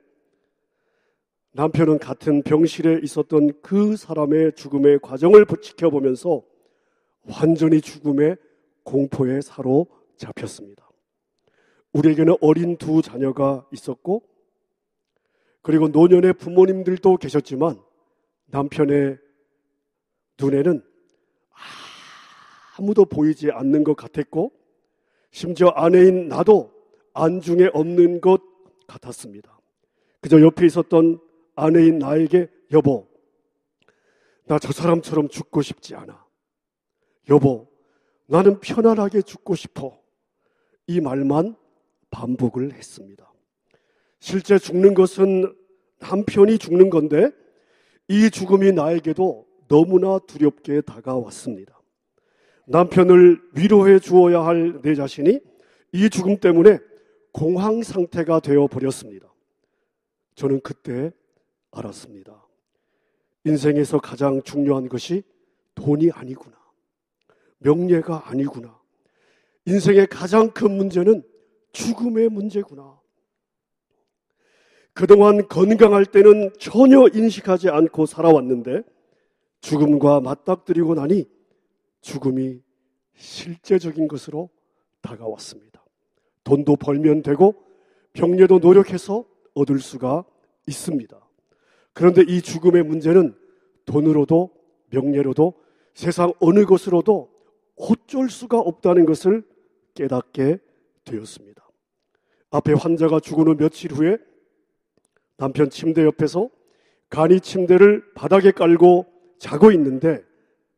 남편은 1.56 2.00
같은 2.00 2.42
병실에 2.42 3.00
있었던 3.04 3.62
그 3.62 3.96
사람의 3.96 4.54
죽음의 4.56 5.00
과정을 5.02 5.46
지켜보면서 5.62 6.44
완전히 7.26 7.80
죽음의 7.80 8.38
공포에 8.84 9.40
사로잡혔습니다. 9.42 10.90
우리에게는 11.94 12.36
어린 12.42 12.78
두 12.78 13.04
자녀가 13.04 13.68
있었고 13.72 14.24
그리고 15.62 15.88
노년의 15.88 16.34
부모님들도 16.34 17.18
계셨지만 17.18 17.80
남편의 18.48 19.20
눈에는 20.40 20.84
아무도 22.80 23.06
보이지 23.06 23.52
않는 23.52 23.84
것 23.84 23.96
같았고 23.96 24.52
심지어 25.30 25.68
아내인 25.70 26.28
나도 26.28 26.74
안중에 27.14 27.70
없는 27.74 28.22
것 28.22 28.42
같았습니다. 28.88 29.60
그저 30.20 30.42
옆에 30.42 30.66
있었던 30.66 31.20
아내인 31.56 32.00
나에게 32.00 32.50
여보, 32.72 33.08
나 34.46 34.60
저 34.60 34.72
사람처럼 34.74 35.30
죽고 35.30 35.62
싶지 35.62 35.96
않아. 35.96 36.26
여보, 37.30 37.68
나는 38.28 38.60
편안하게 38.60 39.22
죽고 39.22 39.56
싶어. 39.56 39.98
이 40.88 41.00
말만 41.00 41.56
반복을 42.10 42.74
했습니다. 42.74 43.32
실제 44.20 44.58
죽는 44.58 44.94
것은 44.94 45.54
남편이 46.00 46.58
죽는 46.58 46.90
건데 46.90 47.32
이 48.10 48.30
죽음이 48.30 48.72
나에게도 48.74 49.48
너무나 49.68 50.20
두렵게 50.20 50.82
다가왔습니다. 50.82 51.80
남편을 52.68 53.42
위로해 53.56 54.00
주어야 54.00 54.46
할 54.46 54.82
내 54.82 54.96
자신이 54.96 55.40
이 55.94 56.10
죽음 56.10 56.38
때문에 56.38 56.80
공황 57.32 57.82
상태가 57.84 58.40
되어 58.40 58.68
버렸습니다. 58.68 59.32
저는 60.36 60.62
그때 60.62 61.12
알았습니다. 61.74 62.48
인생에서 63.46 64.00
가장 64.00 64.42
중요한 64.44 64.88
것이 64.88 65.24
돈이 65.76 66.12
아니구나. 66.12 66.56
명예가 67.60 68.30
아니구나. 68.30 68.80
인생의 69.66 70.08
가장 70.08 70.52
큰 70.52 70.76
문제는 70.78 71.24
죽음의 71.72 72.30
문제구나. 72.30 73.00
그동안 74.94 75.48
건강할 75.48 76.06
때는 76.06 76.52
전혀 76.60 77.08
인식하지 77.08 77.70
않고 77.70 78.06
살아왔는데 78.06 78.84
죽음과 79.62 80.20
맞닥뜨리고 80.22 80.94
나니 80.94 81.28
죽음이 82.02 82.62
실제적인 83.16 84.08
것으로 84.08 84.50
다가왔습니다. 85.02 85.84
돈도 86.44 86.76
벌면 86.76 87.24
되고 87.24 87.56
병례도 88.14 88.60
노력해서 88.60 89.26
얻을 89.56 89.80
수가 89.80 90.26
있습니다. 90.68 91.20
그런데 91.94 92.24
이 92.28 92.42
죽음의 92.42 92.84
문제는 92.84 93.36
돈으로도 93.86 94.50
명예로도 94.90 95.54
세상 95.94 96.34
어느 96.40 96.66
것으로도 96.66 97.30
어쩔 97.76 98.30
수가 98.30 98.60
없다는 98.60 99.06
것을 99.06 99.44
깨닫게 99.94 100.60
되었습니다. 101.06 101.68
앞에 102.52 102.74
환자가 102.74 103.20
죽은 103.20 103.48
후 103.48 103.56
며칠 103.56 103.92
후에 103.92 104.18
남편 105.38 105.70
침대 105.70 106.04
옆에서 106.06 106.50
간이 107.10 107.42
침대를 107.42 108.14
바닥에 108.16 108.52
깔고 108.52 109.06
자고 109.40 109.72
있는데 109.72 110.24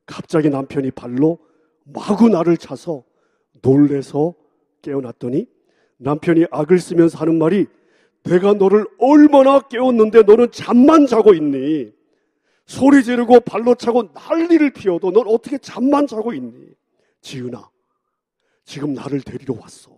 갑자기 0.06 0.50
남편이 0.50 0.92
발로 0.92 1.40
마구 1.84 2.30
나를 2.30 2.58
차서 2.58 3.04
놀래서 3.62 4.34
깨어났더니 4.82 5.48
남편이 5.98 6.46
악을 6.52 6.80
쓰면서 6.80 7.18
하는 7.18 7.38
말이 7.38 7.68
내가 8.26 8.54
너를 8.54 8.86
얼마나 8.98 9.60
깨웠는데 9.62 10.24
너는 10.24 10.52
잠만 10.52 11.06
자고 11.06 11.34
있니? 11.34 11.94
소리 12.66 13.04
지르고 13.04 13.40
발로 13.42 13.76
차고 13.76 14.10
난리를 14.14 14.72
피워도 14.72 15.12
넌 15.12 15.28
어떻게 15.28 15.58
잠만 15.60 16.08
자고 16.08 16.34
있니? 16.34 16.74
지은아, 17.22 17.70
지금 18.64 18.94
나를 18.94 19.22
데리러 19.22 19.56
왔어. 19.60 19.96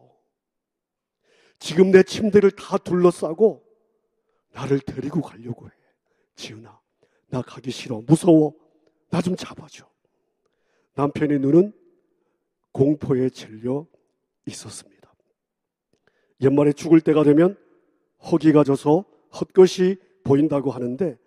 지금 1.59 1.91
내 1.91 2.03
침대를 2.03 2.51
다 2.51 2.77
둘러싸고 2.77 3.63
나를 4.51 4.79
데리고 4.81 5.21
가려고 5.21 5.65
해. 5.67 5.71
지은아, 6.35 6.79
나 7.29 7.41
가기 7.41 7.71
싫어. 7.71 8.01
무서워. 8.05 8.53
나 9.09 9.21
좀 9.21 9.37
잡아줘. 9.37 9.87
남편의 10.95 11.39
눈은 11.39 11.71
공포에 12.73 13.29
질려 13.29 13.87
있었습니다. 14.45 15.13
연말에 16.41 16.73
죽을 16.73 16.99
때가 16.99 17.23
되면 17.23 17.57
허기가 18.23 18.63
져서 18.63 19.05
헛것이 19.39 19.97
보인다고 20.23 20.71
하는데 20.71 21.17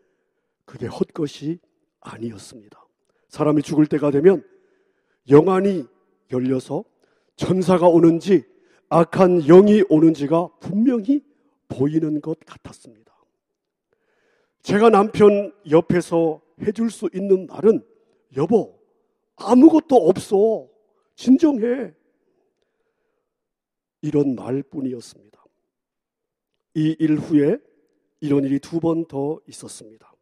그게 0.64 0.86
헛것이 0.86 1.58
아니었습니다. 2.00 2.86
사람이 3.28 3.62
죽을 3.62 3.86
때가 3.86 4.10
되면 4.10 4.44
영안이 5.28 5.84
열려서 6.32 6.84
천사가 7.36 7.88
오는지 7.88 8.44
악한 8.88 9.42
영이 9.42 9.84
오는지가 9.88 10.48
분명히 10.60 11.24
보이는 11.68 12.20
것 12.20 12.38
같았습니다. 12.40 13.14
제가 14.62 14.90
남편 14.90 15.52
옆에서 15.70 16.42
해줄 16.62 16.90
수 16.90 17.08
있는 17.14 17.46
말은 17.46 17.82
여보, 18.36 18.78
아무것도 19.36 19.96
없어. 19.96 20.68
진정해. 21.14 21.94
이런 24.02 24.34
말뿐이었습니다. 24.34 25.39
이 26.74 26.96
일 26.98 27.16
후에 27.16 27.58
이런 28.20 28.44
일이 28.44 28.58
두 28.58 28.80
번 28.80 29.06
더 29.06 29.40
있었습니다. 29.46 30.12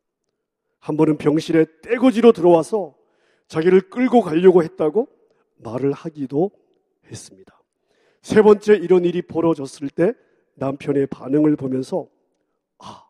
한 0.80 0.96
번은 0.96 1.18
병실에 1.18 1.66
떼거지로 1.82 2.32
들어와서 2.32 2.96
자기를 3.48 3.90
끌고 3.90 4.22
가려고 4.22 4.62
했다고 4.62 5.08
말을 5.56 5.92
하기도 5.92 6.50
했습니다. 7.06 7.61
세 8.22 8.42
번째 8.42 8.74
이런 8.74 9.04
일이 9.04 9.22
벌어졌을 9.22 9.90
때 9.90 10.12
남편의 10.54 11.06
반응을 11.08 11.56
보면서 11.56 12.08
아, 12.78 13.04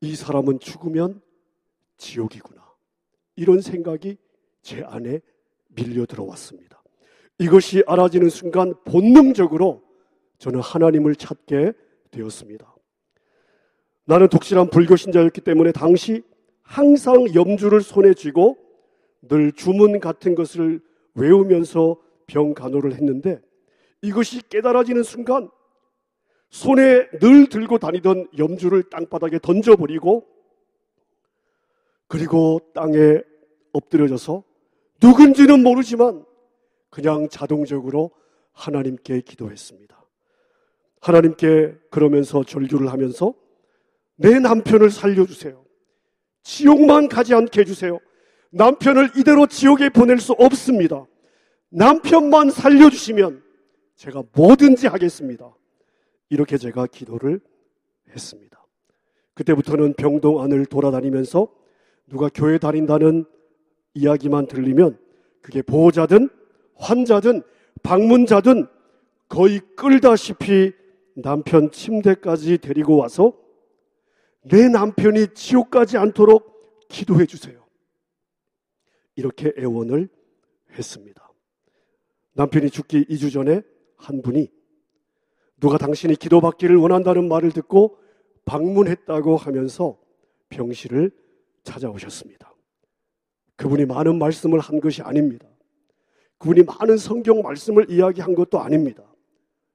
이 0.00 0.14
사람은 0.16 0.60
죽으면 0.60 1.20
지옥이구나. 1.98 2.66
이런 3.36 3.60
생각이 3.60 4.16
제 4.62 4.82
안에 4.82 5.20
밀려 5.68 6.06
들어왔습니다. 6.06 6.82
이것이 7.38 7.82
알아지는 7.86 8.30
순간 8.30 8.74
본능적으로 8.84 9.82
저는 10.38 10.60
하나님을 10.60 11.14
찾게 11.16 11.72
되었습니다. 12.10 12.74
나는 14.04 14.28
독실한 14.28 14.70
불교 14.70 14.96
신자였기 14.96 15.40
때문에 15.42 15.72
당시 15.72 16.22
항상 16.62 17.34
염주를 17.34 17.80
손에 17.80 18.14
쥐고 18.14 18.56
늘 19.22 19.52
주문 19.52 20.00
같은 20.00 20.34
것을 20.34 20.80
외우면서 21.14 21.96
병 22.26 22.54
간호를 22.54 22.94
했는데 22.94 23.40
이것이 24.02 24.48
깨달아지는 24.48 25.02
순간 25.02 25.50
손에 26.50 27.08
늘 27.20 27.48
들고 27.48 27.78
다니던 27.78 28.28
염주를 28.38 28.84
땅바닥에 28.84 29.38
던져버리고 29.40 30.26
그리고 32.06 32.60
땅에 32.74 33.20
엎드려져서 33.72 34.42
누군지는 35.02 35.62
모르지만 35.62 36.24
그냥 36.90 37.28
자동적으로 37.28 38.10
하나님께 38.52 39.20
기도했습니다. 39.20 39.97
하나님께 41.00 41.74
그러면서 41.90 42.42
절규를 42.44 42.90
하면서 42.92 43.34
내 44.16 44.38
남편을 44.38 44.90
살려주세요. 44.90 45.64
지옥만 46.42 47.08
가지 47.08 47.34
않게 47.34 47.60
해주세요. 47.60 47.98
남편을 48.50 49.10
이대로 49.16 49.46
지옥에 49.46 49.90
보낼 49.90 50.18
수 50.18 50.32
없습니다. 50.32 51.06
남편만 51.70 52.50
살려주시면 52.50 53.42
제가 53.96 54.22
뭐든지 54.32 54.86
하겠습니다. 54.86 55.54
이렇게 56.30 56.56
제가 56.56 56.86
기도를 56.86 57.40
했습니다. 58.10 58.64
그때부터는 59.34 59.94
병동 59.94 60.40
안을 60.40 60.66
돌아다니면서 60.66 61.48
누가 62.06 62.28
교회 62.32 62.58
다닌다는 62.58 63.24
이야기만 63.94 64.46
들리면 64.46 64.98
그게 65.42 65.62
보호자든 65.62 66.28
환자든 66.76 67.42
방문자든 67.82 68.66
거의 69.28 69.60
끌다시피 69.76 70.72
남편 71.22 71.70
침대까지 71.70 72.58
데리고 72.58 72.96
와서 72.96 73.36
내 74.42 74.68
남편이 74.68 75.34
지옥 75.34 75.70
가지 75.70 75.96
않도록 75.96 76.88
기도해 76.88 77.26
주세요. 77.26 77.66
이렇게 79.16 79.52
애원을 79.58 80.08
했습니다. 80.72 81.28
남편이 82.34 82.70
죽기 82.70 83.04
2주 83.06 83.32
전에 83.32 83.62
한 83.96 84.22
분이 84.22 84.48
누가 85.60 85.76
당신이 85.76 86.14
기도받기를 86.16 86.76
원한다는 86.76 87.28
말을 87.28 87.50
듣고 87.50 87.98
방문했다고 88.44 89.36
하면서 89.36 89.98
병실을 90.50 91.10
찾아오셨습니다. 91.64 92.54
그분이 93.56 93.86
많은 93.86 94.20
말씀을 94.20 94.60
한 94.60 94.78
것이 94.78 95.02
아닙니다. 95.02 95.48
그분이 96.38 96.62
많은 96.62 96.96
성경 96.96 97.42
말씀을 97.42 97.90
이야기한 97.90 98.36
것도 98.36 98.60
아닙니다. 98.60 99.02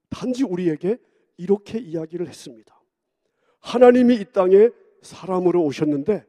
단지 0.10 0.46
우리에게 0.46 0.98
이렇게 1.38 1.80
이야기를 1.80 2.28
했습니다. 2.28 2.80
하나님이 3.60 4.16
이 4.16 4.26
땅에 4.32 4.70
사람으로 5.02 5.64
오셨는데 5.64 6.26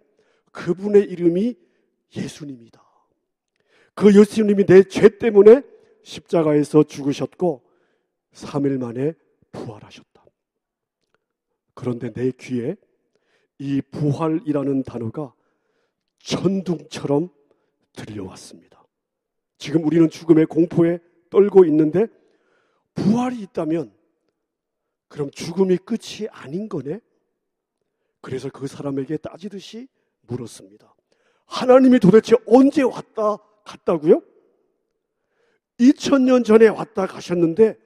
그분의 0.52 1.04
이름이 1.04 1.56
예수님이다. 2.16 2.82
그 3.94 4.18
예수님이 4.18 4.64
내 4.66 4.82
죄 4.82 5.18
때문에 5.18 5.62
십자가에서 6.02 6.82
죽으셨고 6.82 7.62
3일 8.32 8.78
만에 8.78 9.14
부활하셨다. 9.52 10.24
그런데 11.74 12.12
내 12.12 12.30
귀에 12.32 12.76
이 13.58 13.80
부활이라는 13.80 14.82
단어가 14.82 15.32
전둥처럼 16.18 17.28
들려왔습니다. 17.92 18.84
지금 19.58 19.84
우리는 19.84 20.08
죽음의 20.10 20.46
공포에 20.46 20.98
떨고 21.30 21.64
있는데 21.64 22.06
부활이 22.94 23.40
있다면 23.40 23.93
그럼 25.14 25.30
죽음이 25.30 25.76
끝이 25.76 26.26
아닌 26.32 26.68
거네? 26.68 26.98
그래서 28.20 28.50
그 28.50 28.66
사람에게 28.66 29.16
따지듯이 29.18 29.86
물었습니다. 30.22 30.92
하나님이 31.46 32.00
도대체 32.00 32.34
언제 32.48 32.82
왔다 32.82 33.36
갔다고요? 33.64 34.20
2000년 35.78 36.44
전에 36.44 36.66
왔다 36.66 37.06
가셨는데 37.06 37.78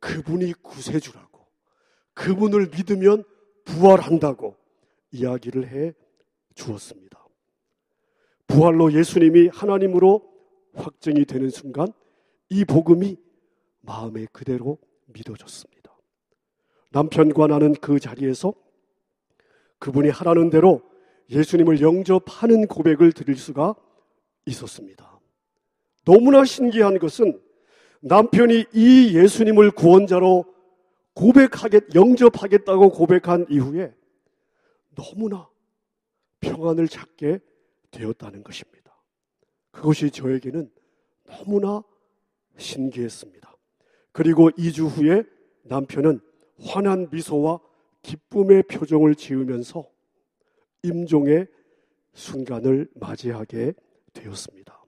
그분이 0.00 0.54
구세주라고 0.62 1.46
그분을 2.14 2.70
믿으면 2.74 3.24
부활한다고 3.66 4.56
이야기를 5.10 5.68
해 5.68 5.92
주었습니다. 6.54 7.22
부활로 8.46 8.94
예수님이 8.94 9.48
하나님으로 9.48 10.26
확정이 10.72 11.26
되는 11.26 11.50
순간 11.50 11.88
이 12.48 12.64
복음이 12.64 13.18
마음에 13.82 14.26
그대로 14.32 14.78
믿어졌습니다. 15.04 15.81
남편과 16.92 17.46
나는 17.46 17.74
그 17.74 17.98
자리에서 17.98 18.54
그분이 19.78 20.10
하라는 20.10 20.50
대로 20.50 20.82
예수님을 21.30 21.80
영접하는 21.80 22.66
고백을 22.66 23.12
드릴 23.12 23.36
수가 23.36 23.74
있었습니다. 24.46 25.20
너무나 26.04 26.44
신기한 26.44 26.98
것은 26.98 27.40
남편이 28.00 28.66
이 28.72 29.16
예수님을 29.16 29.70
구원자로 29.70 30.44
고백하겠, 31.14 31.94
영접하겠다고 31.94 32.90
고백한 32.90 33.46
이후에 33.48 33.94
너무나 34.94 35.48
평안을 36.40 36.88
찾게 36.88 37.40
되었다는 37.90 38.42
것입니다. 38.42 38.82
그것이 39.70 40.10
저에게는 40.10 40.70
너무나 41.24 41.82
신기했습니다. 42.56 43.56
그리고 44.10 44.50
2주 44.50 44.88
후에 44.88 45.24
남편은 45.62 46.20
환한 46.60 47.08
미소와 47.10 47.60
기쁨의 48.02 48.64
표정을 48.64 49.14
지으면서 49.14 49.88
임종의 50.82 51.46
순간을 52.12 52.88
맞이하게 52.94 53.74
되었습니다. 54.12 54.84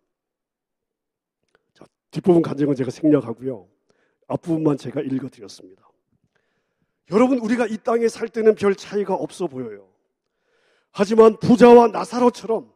자, 1.74 1.86
뒷부분 2.10 2.42
간증은 2.42 2.74
제가 2.74 2.90
생략하고요. 2.90 3.68
앞부분만 4.26 4.76
제가 4.76 5.00
읽어드렸습니다. 5.00 5.88
여러분, 7.10 7.38
우리가 7.38 7.66
이 7.66 7.76
땅에 7.78 8.08
살 8.08 8.28
때는 8.28 8.54
별 8.54 8.74
차이가 8.74 9.14
없어 9.14 9.46
보여요. 9.46 9.88
하지만 10.90 11.36
부자와 11.38 11.88
나사로처럼 11.88 12.72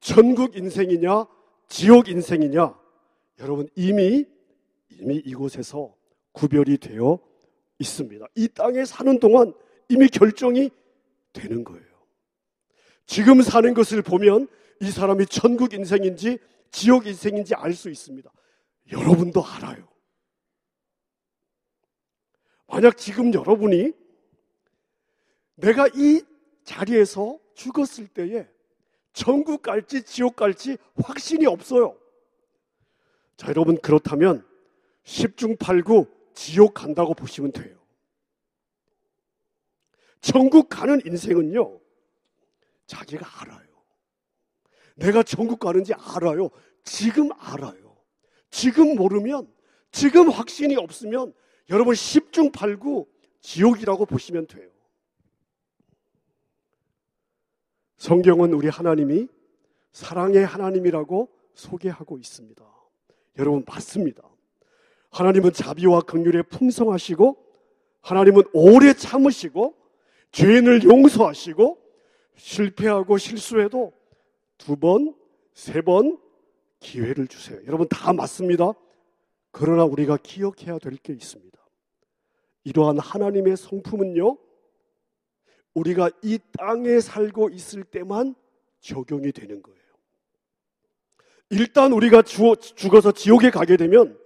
전국 0.00 0.56
인생이냐, 0.56 1.26
지옥 1.68 2.08
인생이냐, 2.08 2.78
여러분 3.40 3.68
이미, 3.74 4.24
이미 4.90 5.16
이곳에서 5.16 5.94
구별이 6.32 6.78
되어 6.78 7.18
있습니다. 7.80 8.26
이 8.36 8.48
땅에 8.48 8.84
사는 8.84 9.18
동안 9.18 9.52
이미 9.88 10.08
결정이 10.08 10.70
되는 11.32 11.64
거예요. 11.64 11.84
지금 13.06 13.42
사는 13.42 13.74
것을 13.74 14.02
보면 14.02 14.46
이 14.80 14.90
사람이 14.90 15.26
천국 15.26 15.74
인생인지 15.74 16.38
지옥 16.70 17.06
인생인지 17.06 17.54
알 17.56 17.74
수 17.74 17.90
있습니다. 17.90 18.30
여러분도 18.92 19.44
알아요. 19.44 19.88
만약 22.68 22.96
지금 22.96 23.34
여러분이 23.34 23.92
내가 25.56 25.88
이 25.88 26.22
자리에서 26.64 27.38
죽었을 27.54 28.06
때에 28.08 28.48
천국 29.12 29.62
갈지 29.62 30.02
지옥 30.04 30.36
갈지 30.36 30.78
확신이 31.02 31.46
없어요. 31.46 31.98
자, 33.36 33.48
여러분 33.48 33.76
그렇다면 33.80 34.46
10중 35.04 35.58
8구 35.58 36.08
지옥 36.40 36.72
간다고 36.72 37.12
보시면 37.12 37.52
돼요. 37.52 37.78
천국 40.22 40.70
가는 40.70 40.98
인생은요, 41.04 41.78
자기가 42.86 43.42
알아요. 43.42 43.68
내가 44.94 45.22
천국 45.22 45.58
가는지 45.60 45.92
알아요. 45.92 46.48
지금 46.82 47.28
알아요. 47.36 47.94
지금 48.50 48.96
모르면, 48.96 49.52
지금 49.90 50.30
확신이 50.30 50.76
없으면 50.76 51.34
여러분 51.68 51.92
10중 51.92 52.52
8구 52.52 53.06
지옥이라고 53.42 54.06
보시면 54.06 54.46
돼요. 54.46 54.70
성경은 57.98 58.54
우리 58.54 58.68
하나님이 58.68 59.28
사랑의 59.92 60.46
하나님이라고 60.46 61.30
소개하고 61.52 62.16
있습니다. 62.16 62.64
여러분 63.36 63.62
맞습니다. 63.66 64.29
하나님은 65.10 65.52
자비와 65.52 66.02
긍휼에 66.02 66.42
풍성하시고 66.42 67.36
하나님은 68.00 68.44
오래 68.52 68.92
참으시고 68.92 69.74
죄인을 70.32 70.84
용서하시고 70.84 71.78
실패하고 72.36 73.18
실수해도 73.18 73.92
두 74.56 74.76
번, 74.76 75.14
세 75.54 75.82
번 75.82 76.18
기회를 76.78 77.26
주세요. 77.26 77.60
여러분 77.66 77.88
다 77.88 78.12
맞습니다. 78.12 78.72
그러나 79.50 79.84
우리가 79.84 80.16
기억해야 80.22 80.78
될 80.78 80.96
게 80.96 81.12
있습니다. 81.12 81.58
이러한 82.64 82.98
하나님의 82.98 83.56
성품은요, 83.56 84.38
우리가 85.74 86.10
이 86.22 86.38
땅에 86.52 87.00
살고 87.00 87.50
있을 87.50 87.84
때만 87.84 88.34
적용이 88.80 89.32
되는 89.32 89.62
거예요. 89.62 89.80
일단 91.50 91.92
우리가 91.92 92.22
죽어서 92.22 93.12
지옥에 93.12 93.50
가게 93.50 93.76
되면 93.76 94.18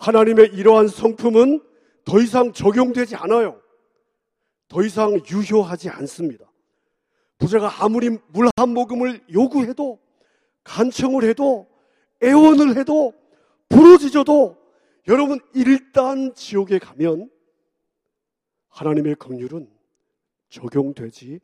하나님의 0.00 0.54
이러한 0.54 0.88
성품은 0.88 1.62
더 2.04 2.20
이상 2.20 2.52
적용되지 2.52 3.16
않아요. 3.16 3.60
더 4.68 4.82
이상 4.82 5.20
유효하지 5.30 5.90
않습니다. 5.90 6.50
부자가 7.38 7.84
아무리 7.84 8.10
물 8.28 8.48
한 8.56 8.74
모금을 8.74 9.24
요구해도 9.32 9.98
간청을 10.64 11.24
해도 11.24 11.66
애원을 12.22 12.76
해도 12.76 13.14
부러지져도 13.68 14.58
여러분 15.08 15.40
일단 15.54 16.34
지옥에 16.34 16.78
가면 16.78 17.30
하나님의 18.68 19.14
긍휼은 19.16 19.70
적용되지 20.50 21.40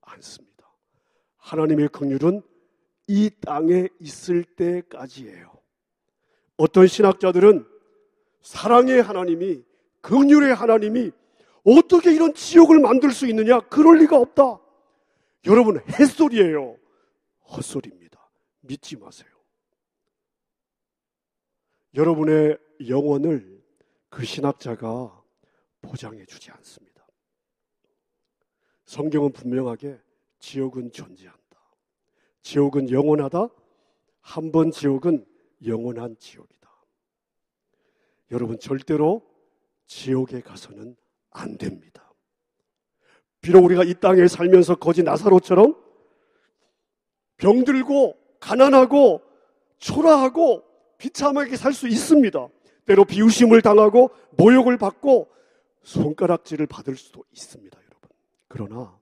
않습니다. 0.00 0.68
하나님의 1.36 1.88
긍휼은 1.88 2.42
이 3.06 3.30
땅에 3.40 3.88
있을 4.00 4.42
때까지예요. 4.44 5.52
어떤 6.56 6.86
신학자들은 6.88 7.77
사랑의 8.40 9.02
하나님이 9.02 9.62
긍휼의 10.00 10.54
하나님이 10.54 11.10
어떻게 11.64 12.14
이런 12.14 12.32
지옥을 12.34 12.80
만들 12.80 13.10
수 13.12 13.26
있느냐? 13.28 13.60
그럴 13.60 13.98
리가 13.98 14.16
없다. 14.18 14.58
여러분 15.46 15.80
햇소리예요. 15.98 16.76
헛소리입니다. 17.50 18.30
믿지 18.60 18.96
마세요. 18.96 19.28
여러분의 21.94 22.58
영혼을 22.88 23.62
그 24.08 24.24
신학자가 24.24 25.22
보장해 25.82 26.24
주지 26.26 26.50
않습니다. 26.50 27.06
성경은 28.84 29.32
분명하게 29.32 29.98
지옥은 30.38 30.92
존재한다. 30.92 31.38
지옥은 32.42 32.90
영원하다. 32.90 33.48
한 34.20 34.52
번 34.52 34.70
지옥은 34.70 35.24
영원한 35.66 36.16
지옥이다. 36.18 36.57
여러분 38.30 38.58
절대로 38.58 39.22
지옥에 39.86 40.40
가서는 40.40 40.96
안 41.30 41.56
됩니다. 41.56 42.12
비록 43.40 43.64
우리가 43.64 43.84
이 43.84 43.94
땅에 43.94 44.26
살면서 44.28 44.76
거지 44.76 45.02
나사로처럼 45.02 45.76
병들고 47.36 48.18
가난하고 48.40 49.22
초라하고 49.78 50.64
비참하게 50.98 51.56
살 51.56 51.72
수 51.72 51.86
있습니다. 51.88 52.48
때로 52.84 53.04
비우심을 53.04 53.62
당하고 53.62 54.10
모욕을 54.36 54.76
받고 54.78 55.30
손가락질을 55.82 56.66
받을 56.66 56.96
수도 56.96 57.24
있습니다, 57.30 57.78
여러분. 57.78 58.10
그러나 58.48 58.98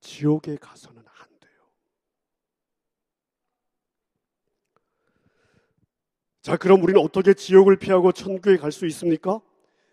지옥에 0.00 0.56
가서는 0.56 1.02
안 1.06 1.28
돼요. 1.40 1.60
자, 6.42 6.56
그럼 6.56 6.82
우리는 6.82 7.00
어떻게 7.00 7.34
지옥을 7.34 7.76
피하고 7.76 8.12
천국에 8.12 8.56
갈 8.56 8.72
수 8.72 8.86
있습니까? 8.86 9.40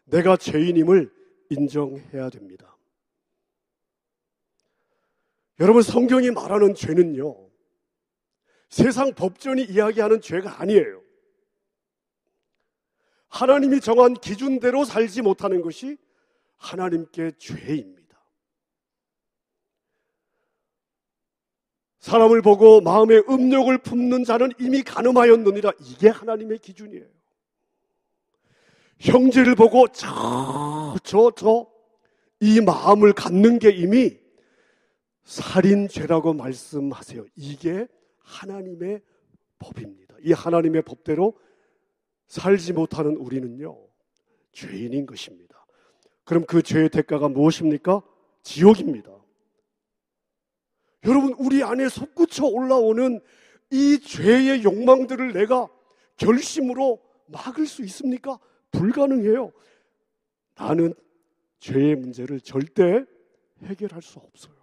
내가 0.06 0.38
죄인임을 0.38 1.12
인정해야 1.50 2.30
됩니다. 2.30 2.78
여러분, 5.60 5.82
성경이 5.82 6.32
말하는 6.32 6.74
죄는요, 6.74 7.50
세상 8.70 9.14
법전이 9.14 9.64
이야기하는 9.64 10.22
죄가 10.22 10.62
아니에요. 10.62 11.02
하나님이 13.30 13.82
정한 13.82 14.14
기준대로 14.14 14.86
살지 14.86 15.22
못하는 15.22 15.62
것이 15.62 15.98
하나님께 16.58 17.32
죄입니다. 17.38 17.97
사람을 22.08 22.42
보고 22.42 22.80
마음에 22.80 23.18
음욕을 23.30 23.80
품는 23.80 24.24
자는 24.24 24.52
이미 24.62 24.82
가늠하였느니라. 24.82 25.74
이게 25.82 26.08
하나님의 26.08 26.60
기준이에요. 26.60 27.04
형제를 29.00 29.56
보고 29.56 29.90
저, 29.90 30.96
저, 31.04 31.32
저, 31.36 31.68
이 32.40 32.62
마음을 32.62 33.12
갖는 33.12 33.60
게 33.60 33.72
이미 33.72 34.18
살인죄라고 35.26 36.34
말씀하세요. 36.34 37.26
이게 37.36 37.88
하나님의 38.20 39.02
법입니다. 39.60 40.16
이 40.22 40.32
하나님의 40.32 40.84
법대로 40.84 41.38
살지 42.28 42.72
못하는 42.72 43.18
우리는요, 43.18 43.78
죄인인 44.54 45.08
것입니다. 45.08 45.66
그럼 46.24 46.46
그 46.46 46.62
죄의 46.62 46.88
대가가 46.88 47.28
무엇입니까? 47.28 48.02
지옥입니다. 48.44 49.17
여러분, 51.08 51.34
우리 51.40 51.64
안에 51.64 51.88
솟구쳐 51.88 52.46
올라오는 52.46 53.22
이 53.72 54.00
죄의 54.00 54.64
욕망들을 54.64 55.34
내가 55.34 55.68
결심으로 56.18 57.02
막을 57.28 57.66
수 57.66 57.82
있습니까? 57.84 58.40
불가능해요. 58.72 59.52
나는 60.56 60.94
죄의 61.60 61.96
문제를 61.96 62.42
절대 62.42 63.06
해결할 63.64 64.02
수 64.02 64.20
없어요. 64.20 64.54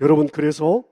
여러분, 0.00 0.26
그래서 0.26 0.84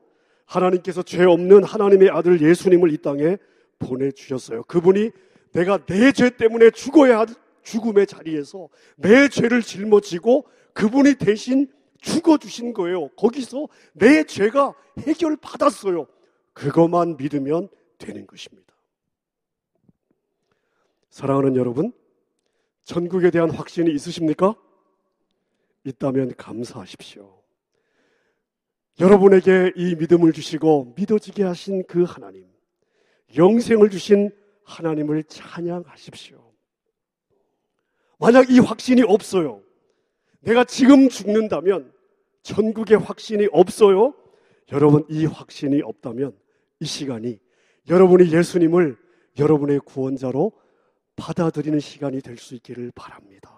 하나님께서 0.44 1.02
죄 1.02 1.24
없는 1.24 1.64
하나님의 1.64 2.10
아들 2.10 2.40
예수님을 2.42 2.92
이 2.92 2.98
땅에 2.98 3.38
보내주셨어요. 3.78 4.64
그분이 4.64 5.10
내가 5.52 5.84
내 5.86 6.12
죄 6.12 6.30
때문에 6.30 6.70
죽어야 6.70 7.20
할 7.20 7.26
죽음의 7.62 8.06
자리에서 8.06 8.68
내 8.96 9.28
죄를 9.28 9.62
짊어지고 9.62 10.46
그분이 10.74 11.14
대신 11.14 11.68
죽어주신 12.00 12.72
거예요. 12.72 13.08
거기서 13.10 13.68
내 13.92 14.24
죄가 14.24 14.74
해결받았어요. 14.98 16.06
그것만 16.52 17.16
믿으면 17.16 17.68
되는 17.98 18.26
것입니다. 18.26 18.74
사랑하는 21.10 21.56
여러분, 21.56 21.92
전국에 22.84 23.30
대한 23.30 23.50
확신이 23.50 23.92
있으십니까? 23.92 24.54
있다면 25.84 26.34
감사하십시오. 26.36 27.40
여러분에게 28.98 29.72
이 29.76 29.94
믿음을 29.94 30.32
주시고 30.32 30.94
믿어지게 30.96 31.42
하신 31.42 31.84
그 31.86 32.04
하나님, 32.04 32.46
영생을 33.36 33.90
주신 33.90 34.30
하나님을 34.64 35.24
찬양하십시오. 35.24 36.50
만약 38.18 38.50
이 38.50 38.58
확신이 38.58 39.02
없어요. 39.02 39.62
내가 40.40 40.64
지금 40.64 41.08
죽는다면 41.08 41.92
전국에 42.42 42.94
확신이 42.94 43.46
없어요. 43.52 44.14
여러분 44.72 45.04
이 45.08 45.26
확신이 45.26 45.82
없다면 45.82 46.36
이 46.80 46.84
시간이 46.84 47.38
여러분이 47.88 48.32
예수님을 48.32 48.96
여러분의 49.38 49.80
구원자로 49.80 50.52
받아들이는 51.16 51.80
시간이 51.80 52.20
될 52.22 52.36
수 52.38 52.54
있기를 52.54 52.92
바랍니다. 52.94 53.50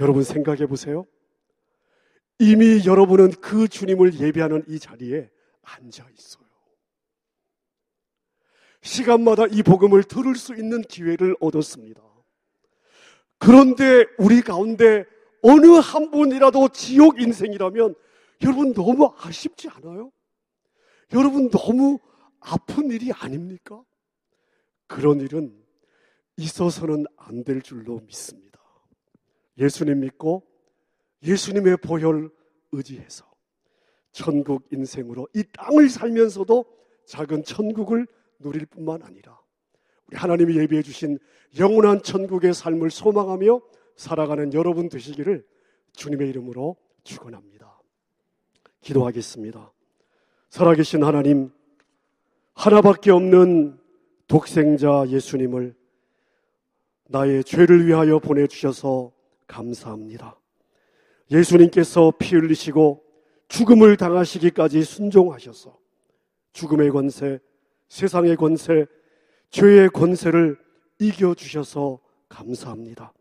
여러분 0.00 0.22
생각해 0.22 0.66
보세요. 0.66 1.06
이미 2.38 2.84
여러분은 2.84 3.30
그 3.40 3.68
주님을 3.68 4.20
예배하는 4.20 4.64
이 4.68 4.78
자리에 4.78 5.30
앉아 5.62 6.06
있어요. 6.16 6.44
시간마다 8.82 9.46
이 9.46 9.62
복음을 9.62 10.02
들을 10.04 10.34
수 10.36 10.54
있는 10.54 10.82
기회를 10.82 11.36
얻었습니다. 11.40 12.02
그런데 13.38 14.04
우리 14.18 14.42
가운데 14.42 15.04
어느 15.46 15.66
한 15.66 16.10
분이라도 16.10 16.68
지옥 16.70 17.20
인생이라면 17.20 17.94
여러분 18.42 18.72
너무 18.72 19.12
아쉽지 19.18 19.68
않아요? 19.68 20.10
여러분 21.12 21.50
너무 21.50 21.98
아픈 22.40 22.90
일이 22.90 23.12
아닙니까? 23.12 23.82
그런 24.86 25.20
일은 25.20 25.54
있어서는 26.38 27.04
안 27.16 27.44
될 27.44 27.60
줄로 27.60 28.00
믿습니다. 28.06 28.58
예수님 29.58 30.00
믿고 30.00 30.42
예수님의 31.22 31.76
보혈 31.76 32.30
의지해서 32.72 33.24
천국 34.12 34.66
인생으로 34.72 35.28
이 35.34 35.44
땅을 35.52 35.90
살면서도 35.90 36.64
작은 37.06 37.44
천국을 37.44 38.06
누릴 38.38 38.64
뿐만 38.64 39.02
아니라 39.02 39.38
우리 40.06 40.16
하나님이 40.16 40.56
예비해 40.56 40.82
주신 40.82 41.18
영원한 41.58 42.02
천국의 42.02 42.54
삶을 42.54 42.90
소망하며 42.90 43.60
살아가는 43.96 44.52
여러분 44.52 44.88
되시기를 44.88 45.46
주님의 45.92 46.28
이름으로 46.30 46.76
축원합니다. 47.04 47.80
기도하겠습니다. 48.80 49.72
살아계신 50.50 51.02
하나님, 51.02 51.50
하나밖에 52.54 53.10
없는 53.10 53.78
독생자 54.26 55.04
예수님을 55.08 55.74
나의 57.08 57.44
죄를 57.44 57.86
위하여 57.86 58.18
보내 58.18 58.46
주셔서 58.46 59.12
감사합니다. 59.46 60.38
예수님께서 61.30 62.12
피 62.18 62.36
흘리시고 62.36 63.02
죽음을 63.48 63.96
당하시기까지 63.96 64.82
순종하셔서 64.84 65.78
죽음의 66.52 66.90
권세, 66.90 67.40
세상의 67.88 68.36
권세, 68.36 68.86
죄의 69.50 69.90
권세를 69.90 70.58
이겨주셔서 70.98 72.00
감사합니다. 72.28 73.12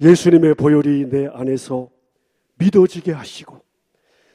예수님의 0.00 0.54
보혈이 0.54 1.08
내 1.08 1.26
안에서 1.26 1.90
믿어지게 2.58 3.12
하시고 3.12 3.60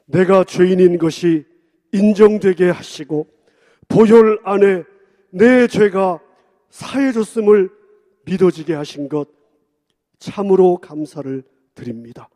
내가 0.06 0.44
죄인인 0.44 0.98
것이 0.98 1.46
인정되게 1.94 2.70
하시고 2.70 3.28
보혈 3.88 4.40
안에 4.44 4.84
내 5.32 5.68
죄가 5.68 6.20
사해졌음을 6.70 7.70
믿어지게 8.26 8.74
하신 8.74 9.10
것 9.10 9.30
참으로 10.20 10.78
감사를 10.78 11.44
드립니다. 11.74 12.30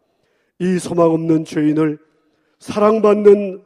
이 0.60 0.80
소망 0.80 1.12
없는 1.12 1.46
죄인을 1.46 2.00
사랑받는 2.60 3.64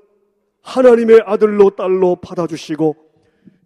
하나님의 0.61 1.21
아들로 1.25 1.71
딸로 1.71 2.15
받아주시고 2.17 2.95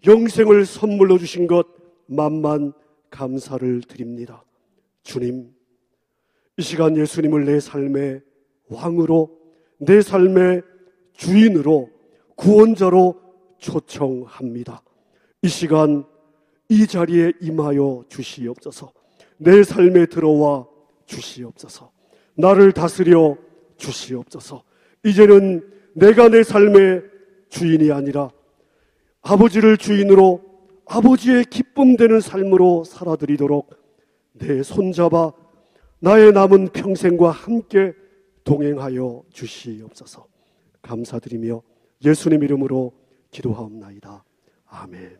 영생을 0.05 0.65
선물로 0.65 1.17
주신 1.17 1.47
것 1.47 1.67
만만 2.05 2.73
감사를 3.09 3.81
드립니다. 3.81 4.43
주님, 5.03 5.53
이 6.57 6.61
시간 6.61 6.95
예수님을 6.95 7.45
내 7.45 7.59
삶의 7.59 8.21
왕으로, 8.69 9.31
내 9.79 10.01
삶의 10.01 10.61
주인으로, 11.13 11.89
구원자로 12.35 13.19
초청합니다. 13.57 14.81
이 15.41 15.47
시간 15.47 16.05
이 16.69 16.87
자리에 16.87 17.33
임하여 17.41 18.05
주시옵소서. 18.07 18.91
내 19.37 19.63
삶에 19.63 20.05
들어와 20.05 20.65
주시옵소서. 21.05 21.91
나를 22.35 22.71
다스려 22.71 23.37
주시옵소서. 23.77 24.63
이제는 25.03 25.69
내가 25.93 26.29
내 26.29 26.43
삶의 26.43 27.03
주인이 27.49 27.91
아니라 27.91 28.31
아버지를 29.21 29.77
주인으로 29.77 30.41
아버지의 30.85 31.45
기쁨 31.45 31.95
되는 31.95 32.19
삶으로 32.19 32.83
살아드리도록 32.83 33.69
내 34.33 34.63
손잡아 34.63 35.33
나의 36.03 36.33
남은 36.33 36.73
평생과 36.73 37.31
함께 37.31 37.93
동행하여 38.43 39.23
주시옵소서. 39.31 40.27
감사드리며 40.81 41.61
예수님 42.03 42.43
이름으로 42.43 42.91
기도하옵나이다. 43.31 44.21
아멘. 44.65 45.17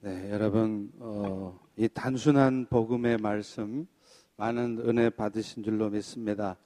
네, 0.00 0.30
여러분 0.32 0.90
어, 0.98 1.56
이 1.76 1.86
단순한 1.86 2.66
복음의 2.70 3.18
말씀 3.18 3.86
많은 4.36 4.80
은혜 4.84 5.10
받으신 5.10 5.62
줄로 5.62 5.90
믿습니다. 5.90 6.56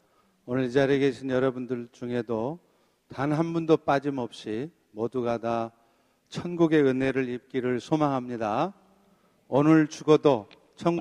오늘 0.46 0.64
이 0.64 0.72
자리에 0.72 1.00
계신 1.00 1.28
여러분들 1.28 1.88
중에도 1.92 2.60
단 3.08 3.32
한 3.32 3.52
분도 3.52 3.76
빠짐없이 3.76 4.70
모두가 4.92 5.36
다 5.36 5.70
천국의 6.28 6.82
은혜를 6.82 7.28
입기를 7.28 7.80
소망합니다. 7.80 8.72
오늘 9.48 9.86
죽어도 9.88 10.48